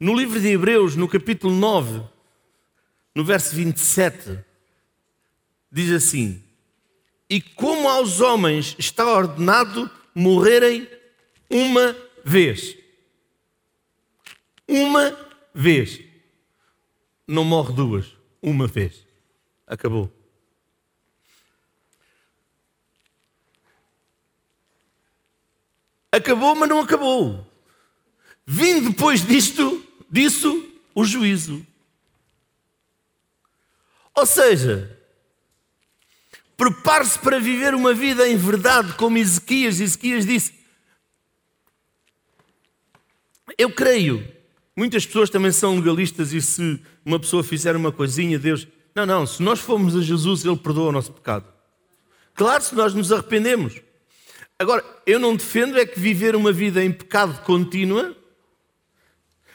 No 0.00 0.14
livro 0.14 0.40
de 0.40 0.48
Hebreus, 0.48 0.94
no 0.94 1.08
capítulo 1.08 1.52
9, 1.54 2.02
no 3.14 3.24
verso 3.24 3.54
27, 3.56 4.38
diz 5.72 5.90
assim: 5.90 6.42
E 7.28 7.40
como 7.40 7.88
aos 7.88 8.20
homens 8.20 8.76
está 8.78 9.04
ordenado 9.04 9.90
morrerem 10.14 10.88
uma 11.50 11.96
vez. 12.24 12.76
Uma 14.68 15.16
vez. 15.52 16.00
Não 17.26 17.44
morre 17.44 17.72
duas, 17.72 18.16
uma 18.40 18.66
vez. 18.66 19.04
Acabou. 19.66 20.17
Acabou, 26.18 26.54
mas 26.54 26.68
não 26.68 26.80
acabou. 26.80 27.46
Vindo 28.44 28.90
depois 28.90 29.24
disto, 29.24 29.84
disso, 30.10 30.64
o 30.94 31.04
juízo. 31.04 31.64
Ou 34.14 34.26
seja, 34.26 34.98
prepare-se 36.56 37.18
para 37.20 37.38
viver 37.38 37.74
uma 37.74 37.94
vida 37.94 38.28
em 38.28 38.36
verdade, 38.36 38.94
como 38.94 39.16
Ezequias. 39.16 39.80
Ezequias 39.80 40.26
disse: 40.26 40.54
Eu 43.56 43.72
creio. 43.72 44.36
Muitas 44.76 45.06
pessoas 45.06 45.30
também 45.30 45.52
são 45.52 45.76
legalistas 45.76 46.32
e 46.32 46.40
se 46.40 46.80
uma 47.04 47.18
pessoa 47.18 47.42
fizer 47.44 47.76
uma 47.76 47.92
coisinha, 47.92 48.38
Deus. 48.38 48.66
Não, 48.94 49.06
não, 49.06 49.26
se 49.26 49.42
nós 49.42 49.60
formos 49.60 49.94
a 49.96 50.00
Jesus, 50.00 50.44
Ele 50.44 50.56
perdoa 50.56 50.88
o 50.88 50.92
nosso 50.92 51.12
pecado. 51.12 51.46
Claro, 52.34 52.62
se 52.62 52.74
nós 52.74 52.94
nos 52.94 53.12
arrependemos. 53.12 53.80
Agora, 54.58 54.84
eu 55.06 55.20
não 55.20 55.36
defendo 55.36 55.78
é 55.78 55.86
que 55.86 56.00
viver 56.00 56.34
uma 56.34 56.52
vida 56.52 56.82
em 56.82 56.90
pecado 56.90 57.40
contínua. 57.42 58.16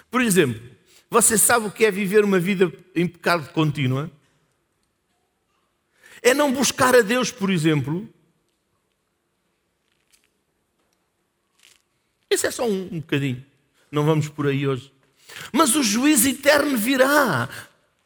Por 0.10 0.22
exemplo, 0.22 0.62
você 1.10 1.38
sabe 1.38 1.68
o 1.68 1.72
que 1.72 1.86
é 1.86 1.92
viver 1.92 2.24
uma 2.24 2.40
vida 2.40 2.72
em 2.96 3.06
pecado 3.06 3.52
contínua? 3.52 4.10
É 6.22 6.34
não 6.34 6.54
buscar 6.54 6.96
a 6.96 7.02
Deus, 7.02 7.32
por 7.32 7.50
exemplo. 7.50 8.08
Isso 12.32 12.48
é 12.48 12.52
só 12.52 12.66
um, 12.66 12.84
um 12.94 13.00
bocadinho. 13.02 13.46
Não 13.92 14.06
vamos 14.06 14.30
por 14.30 14.48
aí 14.48 14.66
hoje. 14.66 14.94
Mas 15.52 15.76
o 15.76 15.84
juízo 15.84 16.30
eterno 16.30 16.78
virá. 16.78 17.50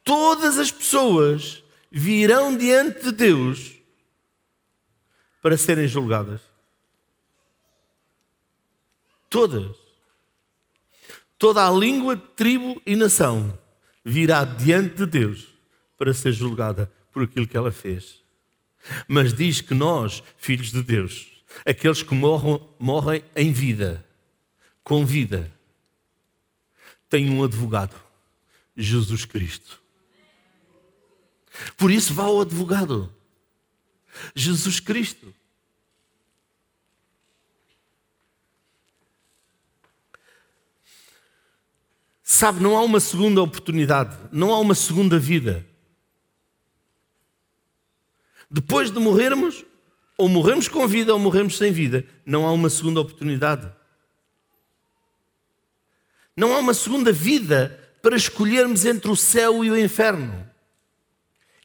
Todas 0.03 0.57
as 0.57 0.71
pessoas 0.71 1.63
virão 1.91 2.57
diante 2.57 3.03
de 3.03 3.11
Deus 3.11 3.73
para 5.43 5.55
serem 5.57 5.87
julgadas. 5.87 6.46
Todas. 9.29 9.75
Toda 11.37 11.67
a 11.67 11.71
língua, 11.71 12.17
tribo 12.17 12.81
e 12.85 12.95
nação 12.95 13.57
virá 14.03 14.43
diante 14.43 14.95
de 14.95 15.05
Deus 15.05 15.47
para 15.97 16.13
ser 16.13 16.31
julgada 16.31 16.91
por 17.11 17.23
aquilo 17.23 17.47
que 17.47 17.57
ela 17.57 17.71
fez. 17.71 18.23
Mas 19.07 19.33
diz 19.33 19.61
que 19.61 19.73
nós, 19.73 20.23
filhos 20.37 20.71
de 20.71 20.81
Deus, 20.81 21.27
aqueles 21.65 22.01
que 22.01 22.15
morram, 22.15 22.67
morrem 22.79 23.23
em 23.35 23.51
vida, 23.51 24.05
com 24.83 25.05
vida, 25.05 25.51
têm 27.09 27.29
um 27.29 27.43
advogado, 27.43 27.95
Jesus 28.75 29.25
Cristo. 29.25 29.81
Por 31.75 31.91
isso 31.91 32.13
vá 32.13 32.23
ao 32.23 32.41
advogado, 32.41 33.13
Jesus 34.35 34.79
Cristo. 34.79 35.33
Sabe, 42.29 42.61
não 42.61 42.75
há 42.75 42.83
uma 42.83 42.99
segunda 42.99 43.41
oportunidade, 43.41 44.13
não 44.33 44.53
há 44.53 44.59
uma 44.59 44.75
segunda 44.75 45.17
vida. 45.17 45.65
Depois 48.51 48.91
de 48.91 48.99
morrermos, 48.99 49.63
ou 50.17 50.27
morremos 50.27 50.67
com 50.67 50.85
vida 50.85 51.13
ou 51.13 51.19
morremos 51.19 51.57
sem 51.57 51.71
vida, 51.71 52.05
não 52.25 52.45
há 52.45 52.51
uma 52.51 52.69
segunda 52.69 52.99
oportunidade. 52.99 53.71
Não 56.35 56.53
há 56.53 56.59
uma 56.59 56.73
segunda 56.73 57.13
vida 57.13 57.79
para 58.01 58.17
escolhermos 58.17 58.83
entre 58.83 59.09
o 59.09 59.15
céu 59.15 59.63
e 59.63 59.71
o 59.71 59.79
inferno. 59.79 60.45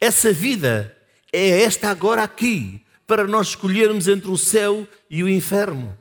Essa 0.01 0.33
vida 0.33 0.97
é 1.33 1.63
esta 1.63 1.91
agora 1.91 2.23
aqui, 2.23 2.87
para 3.05 3.27
nós 3.27 3.49
escolhermos 3.49 4.07
entre 4.07 4.31
o 4.31 4.39
céu 4.39 4.87
e 5.11 5.25
o 5.25 5.29
inferno. 5.29 5.99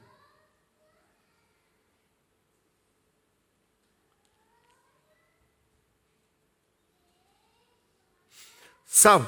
Sabe, 8.93 9.25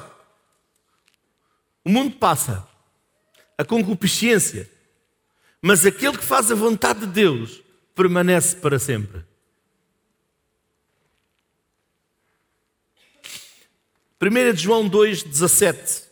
o 1.82 1.88
mundo 1.88 2.16
passa, 2.16 2.68
a 3.56 3.64
concupiscência, 3.64 4.70
mas 5.62 5.86
aquele 5.86 6.18
que 6.18 6.22
faz 6.22 6.52
a 6.52 6.54
vontade 6.54 7.00
de 7.00 7.06
Deus 7.06 7.62
permanece 7.94 8.56
para 8.56 8.78
sempre. 8.78 9.24
1 14.20 14.54
João 14.54 14.86
2, 14.86 15.24
2,17 15.24 16.04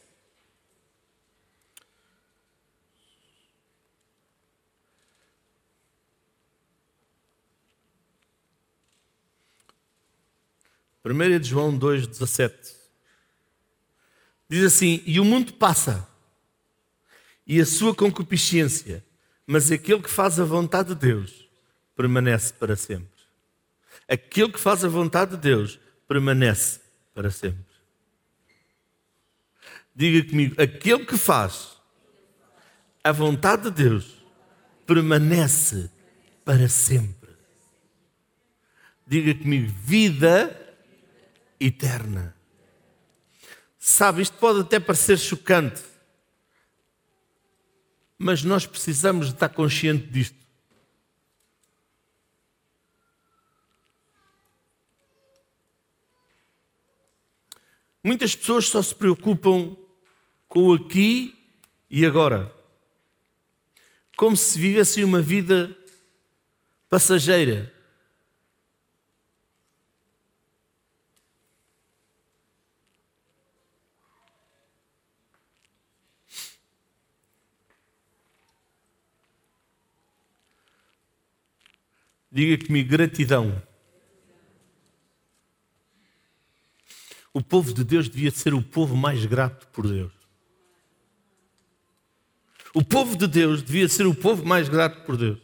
1 11.04 11.42
João 11.44 11.78
2,17 11.78 12.81
Diz 14.52 14.64
assim: 14.64 15.02
E 15.06 15.18
o 15.18 15.24
mundo 15.24 15.54
passa, 15.54 16.06
e 17.46 17.58
a 17.58 17.64
sua 17.64 17.94
concupiscência, 17.94 19.02
mas 19.46 19.72
aquele 19.72 20.02
que 20.02 20.10
faz 20.10 20.38
a 20.38 20.44
vontade 20.44 20.90
de 20.90 20.94
Deus 20.94 21.48
permanece 21.96 22.52
para 22.52 22.76
sempre. 22.76 23.08
Aquele 24.06 24.52
que 24.52 24.60
faz 24.60 24.84
a 24.84 24.88
vontade 24.90 25.30
de 25.30 25.36
Deus 25.38 25.80
permanece 26.06 26.80
para 27.14 27.30
sempre. 27.30 27.64
Diga 29.96 30.28
comigo, 30.28 30.60
aquele 30.60 31.06
que 31.06 31.16
faz 31.16 31.78
a 33.02 33.10
vontade 33.10 33.70
de 33.70 33.70
Deus 33.70 34.22
permanece 34.86 35.90
para 36.44 36.68
sempre. 36.68 37.30
Diga 39.06 39.34
comigo, 39.34 39.72
vida 39.82 40.76
eterna. 41.58 42.41
Sabe, 43.84 44.22
isto 44.22 44.36
pode 44.36 44.60
até 44.60 44.78
parecer 44.78 45.18
chocante, 45.18 45.82
mas 48.16 48.44
nós 48.44 48.64
precisamos 48.64 49.26
estar 49.26 49.48
consciente 49.48 50.06
disto. 50.06 50.36
Muitas 58.04 58.36
pessoas 58.36 58.68
só 58.68 58.80
se 58.80 58.94
preocupam 58.94 59.76
com 60.46 60.68
o 60.68 60.74
aqui 60.74 61.36
e 61.90 62.06
agora, 62.06 62.54
como 64.16 64.36
se 64.36 64.60
vivessem 64.60 65.02
uma 65.02 65.20
vida 65.20 65.76
passageira. 66.88 67.74
Diga 82.32 82.66
comigo 82.66 82.88
gratidão. 82.88 83.62
O 87.34 87.42
povo 87.42 87.74
de 87.74 87.84
Deus 87.84 88.08
devia 88.08 88.30
ser 88.30 88.54
o 88.54 88.62
povo 88.62 88.96
mais 88.96 89.26
grato 89.26 89.68
por 89.68 89.86
Deus. 89.86 90.12
O 92.72 92.82
povo 92.82 93.18
de 93.18 93.26
Deus 93.26 93.62
devia 93.62 93.86
ser 93.86 94.06
o 94.06 94.14
povo 94.14 94.46
mais 94.46 94.66
grato 94.66 95.04
por 95.04 95.18
Deus. 95.18 95.38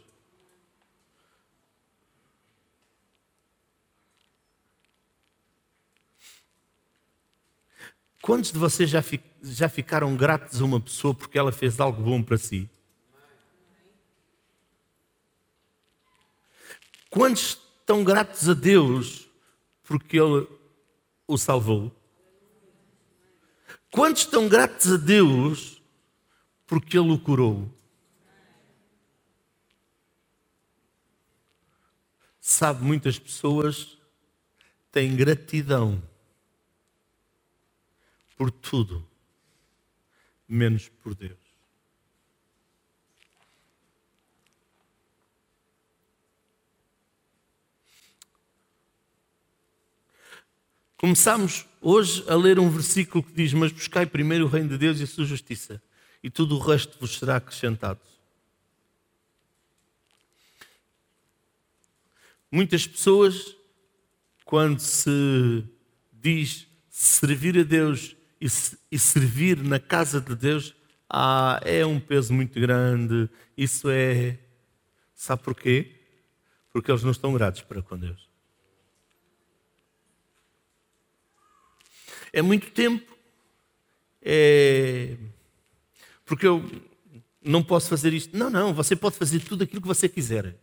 Quantos 8.19 8.51
de 8.51 8.57
vocês 8.57 8.89
já, 8.89 9.03
já 9.43 9.69
ficaram 9.69 10.17
gratos 10.17 10.59
a 10.59 10.65
uma 10.65 10.81
pessoa 10.81 11.13
porque 11.13 11.37
ela 11.37 11.51
fez 11.51 11.79
algo 11.79 12.01
bom 12.01 12.23
para 12.23 12.37
si? 12.37 12.67
Quantos 17.09 17.59
estão 17.79 18.03
gratos 18.03 18.47
a 18.47 18.53
Deus 18.53 19.27
porque 19.83 20.19
Ele 20.19 20.47
o 21.27 21.37
salvou? 21.37 21.91
Quantos 23.91 24.23
estão 24.23 24.47
gratos 24.47 24.93
a 24.93 24.97
Deus 24.97 25.81
porque 26.67 26.97
Ele 26.97 27.11
o 27.11 27.19
curou? 27.19 27.67
Sabe, 32.39 32.83
muitas 32.83 33.17
pessoas 33.17 33.97
têm 34.91 35.15
gratidão 35.15 36.01
por 38.35 38.49
tudo, 38.49 39.05
menos 40.47 40.89
por 40.89 41.13
Deus. 41.13 41.48
Começamos 50.99 51.65
hoje 51.79 52.25
a 52.27 52.35
ler 52.35 52.59
um 52.59 52.69
versículo 52.69 53.23
que 53.23 53.31
diz: 53.31 53.53
Mas 53.53 53.71
buscai 53.71 54.05
primeiro 54.05 54.43
o 54.43 54.47
reino 54.49 54.67
de 54.67 54.77
Deus 54.77 54.99
e 54.99 55.03
a 55.03 55.07
sua 55.07 55.23
justiça, 55.23 55.81
e 56.21 56.29
tudo 56.29 56.57
o 56.57 56.59
resto 56.59 56.97
vos 56.99 57.17
será 57.17 57.37
acrescentado. 57.37 58.01
Muitas 62.51 62.85
pessoas, 62.85 63.55
quando 64.43 64.81
se 64.81 65.63
diz 66.11 66.67
servir 66.89 67.57
a 67.57 67.63
Deus 67.63 68.17
e, 68.91 68.99
servir 68.99 69.63
na 69.63 69.79
casa 69.79 70.19
de 70.19 70.35
Deus, 70.35 70.75
ah, 71.09 71.61
é 71.63 71.85
um 71.85 71.97
peso 71.97 72.33
muito 72.33 72.59
grande, 72.59 73.29
isso 73.55 73.89
é. 73.89 74.37
Sabe 75.15 75.43
porquê? 75.43 75.95
Porque 76.73 76.91
eles 76.91 77.03
não 77.03 77.11
estão 77.11 77.31
gratos 77.31 77.61
para 77.61 77.81
com 77.81 77.97
Deus. 77.97 78.28
É 82.31 82.41
muito 82.41 82.71
tempo. 82.71 83.11
É... 84.21 85.17
Porque 86.25 86.45
eu 86.45 86.63
não 87.43 87.63
posso 87.63 87.89
fazer 87.89 88.13
isto. 88.13 88.37
Não, 88.37 88.49
não, 88.49 88.73
você 88.73 88.95
pode 88.95 89.15
fazer 89.17 89.39
tudo 89.39 89.63
aquilo 89.63 89.81
que 89.81 89.87
você 89.87 90.07
quiser. 90.07 90.55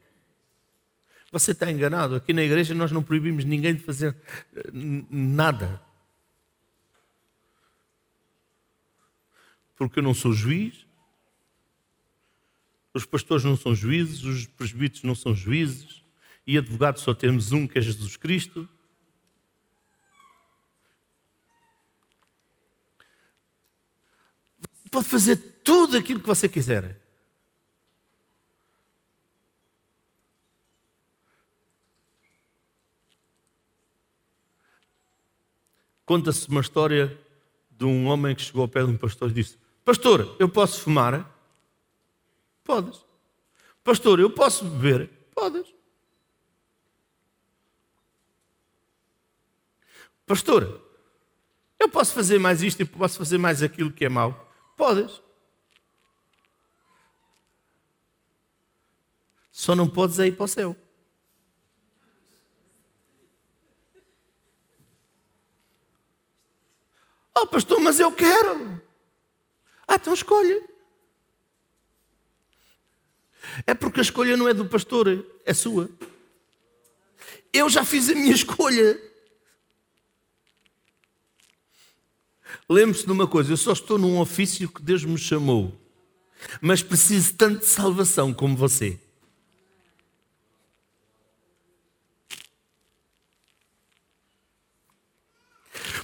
Você 1.33 1.53
está 1.53 1.71
enganado. 1.71 2.15
Aqui 2.15 2.33
na 2.33 2.43
igreja 2.43 2.75
nós 2.75 2.93
não 2.93 3.03
proibimos 3.03 3.45
ninguém 3.45 3.75
de 3.75 3.83
fazer 3.83 4.17
eh, 4.55 4.71
nada. 5.11 5.83
Porque 9.77 9.99
eu 9.99 10.03
não 10.03 10.15
sou 10.15 10.33
juiz, 10.33 10.87
os 12.95 13.05
pastores 13.05 13.45
não 13.45 13.57
são 13.57 13.75
juízes, 13.75 14.25
os 14.25 14.47
presbíteros 14.47 15.03
não 15.03 15.15
são 15.15 15.35
juízes, 15.35 16.03
e 16.47 16.57
advogados 16.57 17.03
só 17.03 17.13
temos 17.13 17.53
um, 17.53 17.67
que 17.67 17.79
é 17.79 17.83
Jesus 17.83 18.17
Cristo. 18.17 18.67
Pode 24.97 25.09
fazer 25.09 25.37
tudo 25.63 25.95
aquilo 25.95 26.21
que 26.21 26.27
você 26.27 26.49
quiser. 26.49 26.99
Conta-se 36.07 36.49
uma 36.49 36.63
história 36.63 37.19
de 37.71 37.85
um 37.85 38.07
homem 38.07 38.35
que 38.35 38.41
chegou 38.41 38.63
ao 38.63 38.69
pé 38.69 38.83
de 38.83 38.91
um 38.91 38.97
pastor 38.97 39.31
e 39.31 39.35
disse: 39.35 39.59
Pastor, 39.85 40.35
eu 40.39 40.49
posso 40.49 40.81
fumar? 40.81 41.31
Podes. 42.65 43.05
Pastor, 43.85 44.19
eu 44.19 44.31
posso 44.31 44.65
beber? 44.65 45.11
Podes. 45.35 45.75
Pastor, 50.25 50.81
eu 51.79 51.89
posso 51.91 52.15
fazer 52.15 52.39
mais 52.39 52.63
isto 52.63 52.81
e 52.81 52.87
posso 52.87 53.19
fazer 53.19 53.37
mais 53.37 53.63
aquilo 53.63 53.93
que 53.93 54.05
é 54.05 54.09
mau? 54.09 54.46
Podes. 54.77 55.23
Só 59.51 59.75
não 59.75 59.89
podes 59.89 60.19
ir 60.19 60.37
para 60.37 60.45
o 60.45 60.49
céu. 60.49 60.77
Oh, 67.35 67.47
pastor, 67.47 67.81
mas 67.81 67.99
eu 67.99 68.13
quero. 68.13 68.83
Ah, 69.89 69.95
então 69.95 70.13
escolha. 70.13 70.63
É 73.67 73.75
porque 73.75 74.01
a 74.01 74.03
escolha 74.03 74.37
não 74.37 74.49
é 74.49 74.55
do 74.55 74.69
pastor, 74.69 75.25
é 75.45 75.55
sua. 75.55 75.89
Eu 77.53 77.69
já 77.69 77.85
fiz 77.85 78.11
a 78.11 78.15
minha 78.15 78.35
escolha. 78.35 79.06
Lembre-se 82.69 83.07
de 83.07 83.13
uma 83.13 83.27
coisa: 83.27 83.53
eu 83.53 83.57
só 83.57 83.73
estou 83.73 83.99
num 83.99 84.19
ofício 84.19 84.69
que 84.69 84.83
Deus 84.83 85.05
me 85.05 85.19
chamou, 85.19 85.79
mas 86.61 86.83
preciso 86.83 87.35
tanto 87.35 87.61
de 87.61 87.67
salvação 87.67 88.35
como 88.35 88.57
você. 88.57 88.99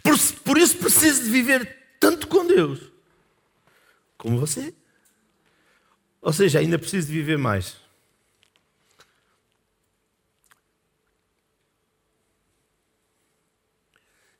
Por, 0.03 0.19
por 0.45 0.59
isso 0.59 0.79
preciso 0.79 1.25
de 1.25 1.31
viver 1.31 1.79
tanto 1.99 2.27
com 2.27 2.47
Deus 2.47 2.81
como 4.17 4.39
você. 4.39 4.75
Ou 6.21 6.33
seja, 6.33 6.61
ainda 6.61 6.79
preciso 6.79 7.09
de 7.09 7.15
viver 7.15 7.37
mais. 7.37 7.77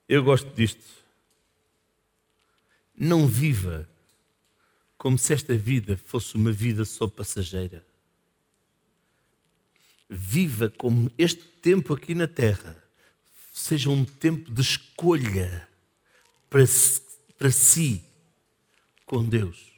Eu 0.09 0.23
gosto 0.23 0.49
disto. 0.55 1.02
Não 2.97 3.27
viva 3.27 3.89
como 4.97 5.19
se 5.19 5.33
esta 5.33 5.57
vida 5.57 5.97
fosse 5.97 6.35
uma 6.37 6.53
vida 6.53 6.85
só 6.85 7.09
passageira. 7.09 7.85
Viva 10.09 10.71
como 10.71 11.11
este 11.19 11.43
tempo 11.43 11.95
aqui 11.95 12.15
na 12.15 12.29
Terra 12.29 12.83
seja 13.53 13.91
um 13.91 14.05
tempo 14.05 14.51
de 14.51 14.61
escolha 14.61 15.69
para, 16.49 16.65
para 17.37 17.51
si 17.51 18.05
com 19.05 19.25
Deus. 19.25 19.73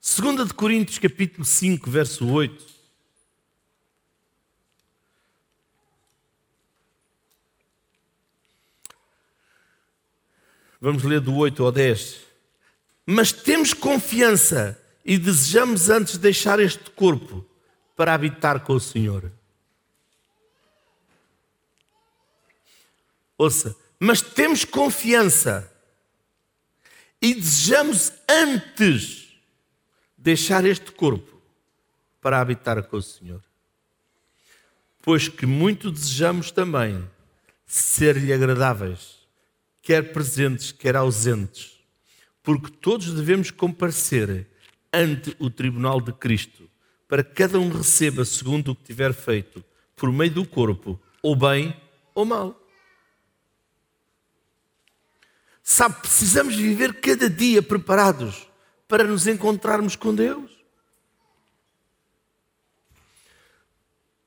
Segunda 0.00 0.44
de 0.44 0.52
Coríntios 0.52 0.98
capítulo 0.98 1.44
5, 1.44 1.90
verso 1.90 2.28
8. 2.28 2.71
Vamos 10.82 11.04
ler 11.04 11.20
do 11.20 11.36
8 11.36 11.62
ao 11.62 11.70
10. 11.70 12.22
Mas 13.06 13.30
temos 13.30 13.72
confiança 13.72 14.76
e 15.04 15.16
desejamos 15.16 15.88
antes 15.88 16.16
deixar 16.16 16.58
este 16.58 16.90
corpo 16.90 17.48
para 17.94 18.12
habitar 18.12 18.58
com 18.58 18.72
o 18.72 18.80
Senhor. 18.80 19.30
Ouça, 23.38 23.76
mas 23.96 24.20
temos 24.20 24.64
confiança 24.64 25.72
e 27.20 27.32
desejamos 27.32 28.12
antes 28.28 29.28
deixar 30.18 30.64
este 30.64 30.90
corpo 30.90 31.40
para 32.20 32.40
habitar 32.40 32.82
com 32.82 32.96
o 32.96 33.02
Senhor. 33.02 33.40
Pois 35.00 35.28
que 35.28 35.46
muito 35.46 35.92
desejamos 35.92 36.50
também 36.50 37.08
ser-lhe 37.68 38.32
agradáveis 38.32 39.21
quer 39.82 40.12
presentes, 40.12 40.70
quer 40.70 40.96
ausentes, 40.96 41.80
porque 42.42 42.70
todos 42.70 43.12
devemos 43.12 43.50
comparecer 43.50 44.48
ante 44.92 45.36
o 45.38 45.50
tribunal 45.50 46.00
de 46.00 46.12
Cristo, 46.12 46.70
para 47.08 47.24
que 47.24 47.34
cada 47.34 47.58
um 47.58 47.68
receba 47.68 48.24
segundo 48.24 48.70
o 48.70 48.76
que 48.76 48.84
tiver 48.84 49.12
feito, 49.12 49.62
por 49.96 50.10
meio 50.10 50.32
do 50.32 50.46
corpo, 50.46 51.00
ou 51.20 51.34
bem 51.34 51.76
ou 52.14 52.24
mal. 52.24 52.58
Sabe, 55.62 56.00
precisamos 56.00 56.54
viver 56.54 57.00
cada 57.00 57.28
dia 57.28 57.62
preparados 57.62 58.48
para 58.88 59.04
nos 59.04 59.26
encontrarmos 59.26 59.96
com 59.96 60.14
Deus. 60.14 60.50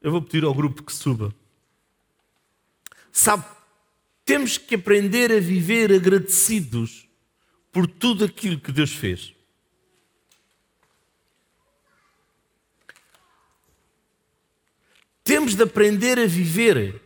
Eu 0.01 0.11
vou 0.11 0.21
pedir 0.21 0.43
ao 0.43 0.53
grupo 0.53 0.83
que 0.83 0.93
suba. 0.93 1.33
Sabe, 3.11 3.45
temos 4.25 4.57
que 4.57 4.73
aprender 4.73 5.31
a 5.31 5.39
viver 5.39 5.93
agradecidos 5.93 7.07
por 7.71 7.85
tudo 7.85 8.25
aquilo 8.25 8.59
que 8.59 8.71
Deus 8.71 8.91
fez. 8.91 9.35
Temos 15.23 15.55
de 15.55 15.63
aprender 15.63 16.19
a 16.19 16.25
viver 16.25 17.01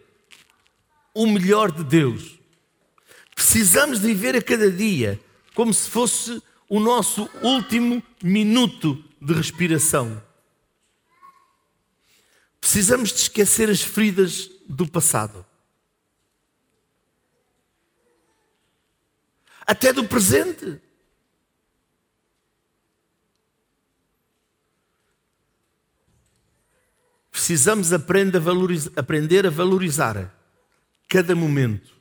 o 1.14 1.28
melhor 1.28 1.72
de 1.72 1.84
Deus. 1.84 2.40
Precisamos 3.36 4.00
de 4.00 4.08
viver 4.08 4.36
a 4.36 4.42
cada 4.42 4.72
dia 4.72 5.20
como 5.54 5.74
se 5.74 5.90
fosse 5.90 6.42
o 6.70 6.80
nosso 6.80 7.30
último 7.42 8.02
minuto 8.24 9.04
de 9.22 9.34
respiração. 9.34 10.22
Precisamos 12.62 13.10
de 13.10 13.22
esquecer 13.22 13.70
as 13.70 13.82
feridas 13.82 14.50
do 14.68 14.88
passado. 14.88 15.49
Até 19.70 19.94
do 19.94 20.04
presente. 20.04 20.82
Precisamos 27.30 27.94
aprender 27.94 28.38
a, 28.38 28.40
valorizar, 28.40 28.92
aprender 28.96 29.46
a 29.46 29.52
valorizar 29.52 30.34
cada 31.08 31.36
momento 31.36 31.94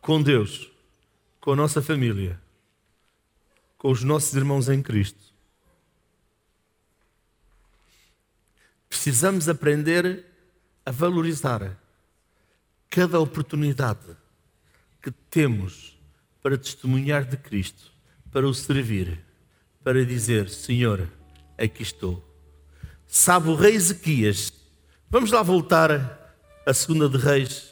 com 0.00 0.22
Deus, 0.22 0.70
com 1.40 1.50
a 1.52 1.56
nossa 1.56 1.82
família, 1.82 2.40
com 3.76 3.90
os 3.90 4.04
nossos 4.04 4.32
irmãos 4.34 4.68
em 4.68 4.80
Cristo. 4.80 5.34
Precisamos 8.88 9.48
aprender 9.48 10.24
a 10.86 10.92
valorizar 10.92 11.76
cada 12.88 13.18
oportunidade 13.18 14.21
que 15.02 15.10
temos 15.10 15.98
para 16.42 16.56
testemunhar 16.56 17.24
de 17.24 17.36
Cristo, 17.36 17.92
para 18.30 18.46
o 18.46 18.54
servir, 18.54 19.20
para 19.82 20.06
dizer: 20.06 20.48
Senhor, 20.48 21.08
aqui 21.58 21.82
estou. 21.82 22.24
Sabe 23.06 23.48
o 23.48 23.54
rei 23.54 23.74
Ezequias? 23.74 24.52
Vamos 25.10 25.32
lá 25.32 25.42
voltar 25.42 26.34
à 26.64 26.72
segunda 26.72 27.08
de 27.08 27.18
Reis. 27.18 27.71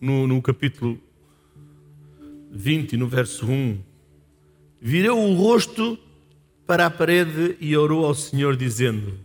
No, 0.00 0.26
no 0.26 0.40
capítulo 0.40 0.98
20, 2.50 2.96
no 2.96 3.06
verso 3.06 3.46
1, 3.46 3.78
virou 4.80 5.30
o 5.30 5.34
rosto 5.34 5.98
para 6.66 6.86
a 6.86 6.90
parede 6.90 7.56
e 7.60 7.76
orou 7.76 8.06
ao 8.06 8.14
Senhor, 8.14 8.56
dizendo: 8.56 9.18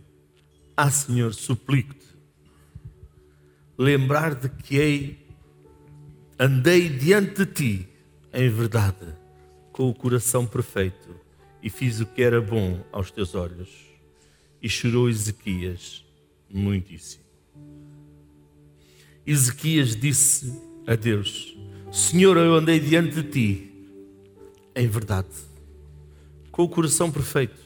Ah, 0.76 0.90
Senhor, 0.90 1.32
suplico-te, 1.32 2.06
lembrar 3.78 4.34
de 4.34 4.48
que 4.48 5.16
andei 6.38 6.88
diante 6.88 7.44
de 7.44 7.46
ti 7.46 7.88
em 8.32 8.50
verdade, 8.50 9.06
com 9.72 9.88
o 9.88 9.94
coração 9.94 10.46
perfeito, 10.46 11.16
e 11.62 11.70
fiz 11.70 12.00
o 12.00 12.06
que 12.06 12.22
era 12.22 12.40
bom 12.40 12.84
aos 12.92 13.10
teus 13.10 13.34
olhos. 13.34 13.86
E 14.60 14.68
chorou 14.68 15.08
Ezequias 15.08 16.04
muitíssimo. 16.50 17.24
Ezequias 19.26 19.96
disse 19.96 20.52
a 20.86 20.94
Deus: 20.94 21.56
Senhor, 21.90 22.36
eu 22.36 22.54
andei 22.54 22.78
diante 22.78 23.22
de 23.22 23.22
ti 23.24 23.72
em 24.74 24.86
verdade, 24.86 25.28
com 26.52 26.62
o 26.62 26.68
coração 26.68 27.10
perfeito, 27.10 27.58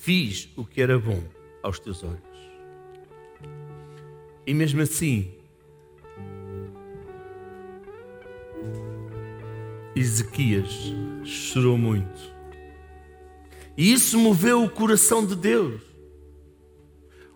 fiz 0.00 0.48
o 0.56 0.64
que 0.64 0.82
era 0.82 0.98
bom 0.98 1.22
aos 1.62 1.78
teus 1.78 2.02
olhos. 2.02 2.20
E 4.44 4.52
mesmo 4.52 4.82
assim, 4.82 5.32
Ezequias 9.94 10.92
chorou 11.24 11.78
muito. 11.78 12.34
E 13.76 13.92
isso 13.92 14.18
moveu 14.18 14.64
o 14.64 14.68
coração 14.68 15.24
de 15.24 15.36
Deus. 15.36 15.93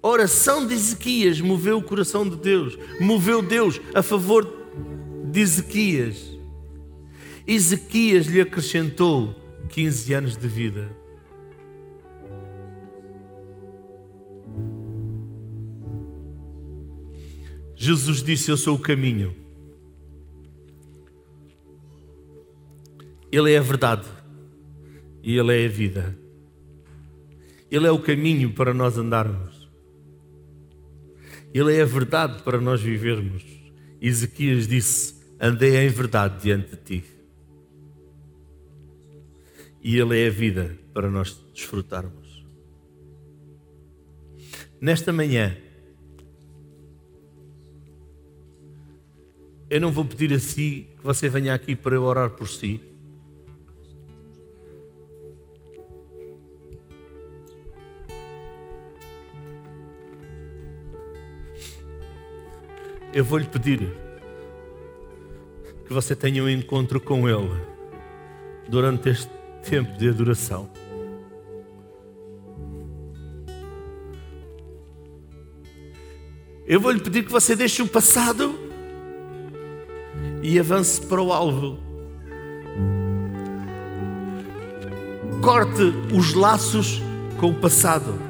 A 0.02 0.08
oração 0.08 0.66
de 0.66 0.74
Ezequias 0.74 1.40
moveu 1.40 1.78
o 1.78 1.82
coração 1.82 2.28
de 2.28 2.36
Deus, 2.36 2.78
moveu 3.00 3.42
Deus 3.42 3.80
a 3.94 4.02
favor 4.02 4.46
de 5.30 5.40
Ezequias. 5.40 6.38
Ezequias 7.46 8.26
lhe 8.26 8.40
acrescentou 8.40 9.34
15 9.68 10.14
anos 10.14 10.36
de 10.36 10.46
vida. 10.46 10.88
Jesus 17.74 18.22
disse: 18.22 18.50
Eu 18.50 18.56
sou 18.56 18.76
o 18.76 18.78
caminho. 18.78 19.34
Ele 23.30 23.52
é 23.52 23.58
a 23.58 23.62
verdade 23.62 24.08
e 25.22 25.36
Ele 25.36 25.62
é 25.62 25.66
a 25.66 25.68
vida. 25.68 26.18
Ele 27.70 27.86
é 27.86 27.90
o 27.90 27.98
caminho 27.98 28.52
para 28.52 28.72
nós 28.72 28.96
andarmos. 28.96 29.57
Ele 31.52 31.76
é 31.76 31.82
a 31.82 31.86
verdade 31.86 32.42
para 32.42 32.60
nós 32.60 32.80
vivermos. 32.80 33.44
Ezequias 34.00 34.66
disse: 34.66 35.14
andei 35.40 35.76
em 35.76 35.88
verdade 35.88 36.42
diante 36.42 36.70
de 36.70 36.76
ti. 36.76 37.04
E 39.82 39.96
Ele 39.98 40.20
é 40.20 40.26
a 40.26 40.30
vida 40.30 40.78
para 40.92 41.10
nós 41.10 41.42
desfrutarmos. 41.54 42.46
Nesta 44.80 45.12
manhã, 45.12 45.56
eu 49.70 49.80
não 49.80 49.90
vou 49.90 50.04
pedir 50.04 50.32
a 50.32 50.38
si 50.38 50.88
que 50.96 51.04
você 51.04 51.28
venha 51.28 51.54
aqui 51.54 51.74
para 51.74 52.00
orar 52.00 52.30
por 52.30 52.48
si. 52.48 52.80
Eu 63.18 63.24
vou 63.24 63.36
lhe 63.36 63.46
pedir 63.46 63.80
que 65.84 65.92
você 65.92 66.14
tenha 66.14 66.40
um 66.40 66.48
encontro 66.48 67.00
com 67.00 67.28
Ele 67.28 67.50
durante 68.68 69.08
este 69.08 69.28
tempo 69.68 69.98
de 69.98 70.08
adoração. 70.08 70.70
Eu 76.64 76.80
vou 76.80 76.92
lhe 76.92 77.00
pedir 77.00 77.24
que 77.24 77.32
você 77.32 77.56
deixe 77.56 77.82
o 77.82 77.88
passado 77.88 78.56
e 80.40 80.56
avance 80.56 81.00
para 81.04 81.20
o 81.20 81.32
alvo. 81.32 81.76
Corte 85.42 85.82
os 86.14 86.34
laços 86.34 87.02
com 87.40 87.50
o 87.50 87.54
passado. 87.54 88.27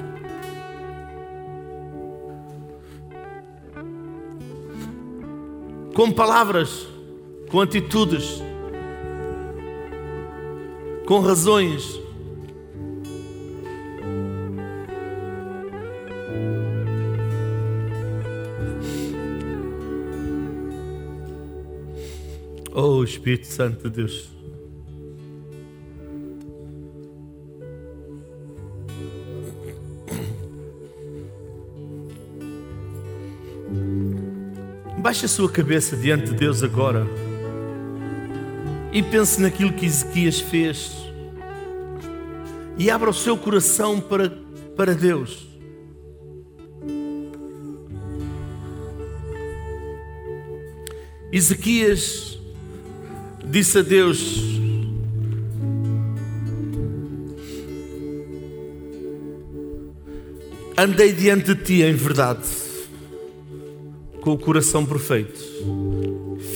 Com 5.98 6.12
palavras, 6.12 6.86
com 7.50 7.60
atitudes, 7.60 8.40
com 11.04 11.18
razões. 11.18 12.00
Oh 22.72 23.02
Espírito 23.02 23.48
Santo 23.48 23.90
de 23.90 23.96
Deus. 23.96 24.37
Baixe 35.08 35.24
a 35.24 35.28
sua 35.28 35.50
cabeça 35.50 35.96
diante 35.96 36.26
de 36.26 36.34
Deus 36.34 36.62
agora 36.62 37.06
e 38.92 39.02
pense 39.02 39.40
naquilo 39.40 39.72
que 39.72 39.86
Ezequias 39.86 40.38
fez 40.38 40.92
e 42.76 42.90
abra 42.90 43.08
o 43.08 43.14
seu 43.14 43.34
coração 43.34 44.02
para, 44.02 44.28
para 44.76 44.94
Deus. 44.94 45.48
Ezequias 51.32 52.38
disse 53.46 53.78
a 53.78 53.82
Deus: 53.82 54.60
Andei 60.76 61.14
diante 61.14 61.54
de 61.54 61.64
ti 61.64 61.82
em 61.82 61.94
verdade, 61.94 62.67
com 64.28 64.34
o 64.34 64.38
coração 64.38 64.84
perfeito, 64.84 65.40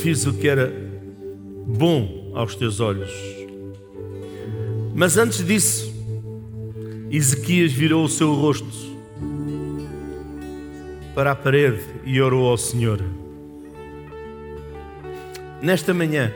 fiz 0.03 0.27
o 0.27 0.35
que 0.35 0.47
era 0.47 0.71
bom 1.67 2.31
aos 2.35 2.55
teus 2.55 2.81
olhos. 2.81 3.11
Mas 4.95 5.17
antes 5.17 5.43
disso, 5.43 5.91
Ezequias 7.11 7.73
virou 7.73 8.05
o 8.05 8.11
seu 8.11 8.35
rosto 8.35 8.67
para 11.15 11.31
a 11.31 11.35
parede 11.35 11.83
e 12.05 12.21
orou 12.21 12.51
ao 12.51 12.59
Senhor. 12.59 13.03
Nesta 15.63 15.95
manhã, 15.95 16.31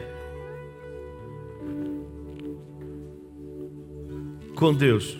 com 4.55 4.73
Deus, 4.73 5.19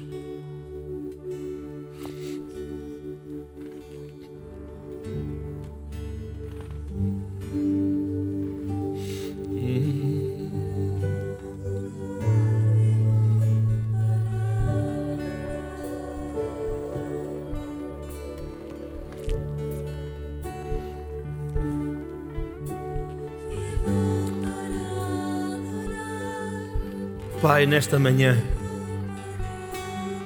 Pai, 27.57 27.65
nesta 27.65 27.99
manhã, 27.99 28.37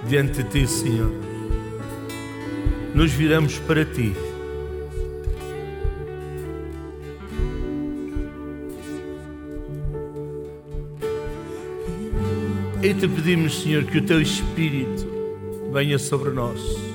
diante 0.09 0.43
de 0.43 0.51
Ti, 0.51 0.66
Senhor, 0.66 1.12
nos 2.93 3.12
viramos 3.12 3.57
para 3.61 3.85
Ti. 3.85 4.12
E 12.83 12.95
te 12.95 13.07
pedimos, 13.07 13.62
Senhor, 13.62 13.85
que 13.85 13.99
o 13.99 14.03
Teu 14.05 14.20
Espírito 14.20 15.07
venha 15.72 16.01
sobre 16.01 16.31
nós. 16.31 16.89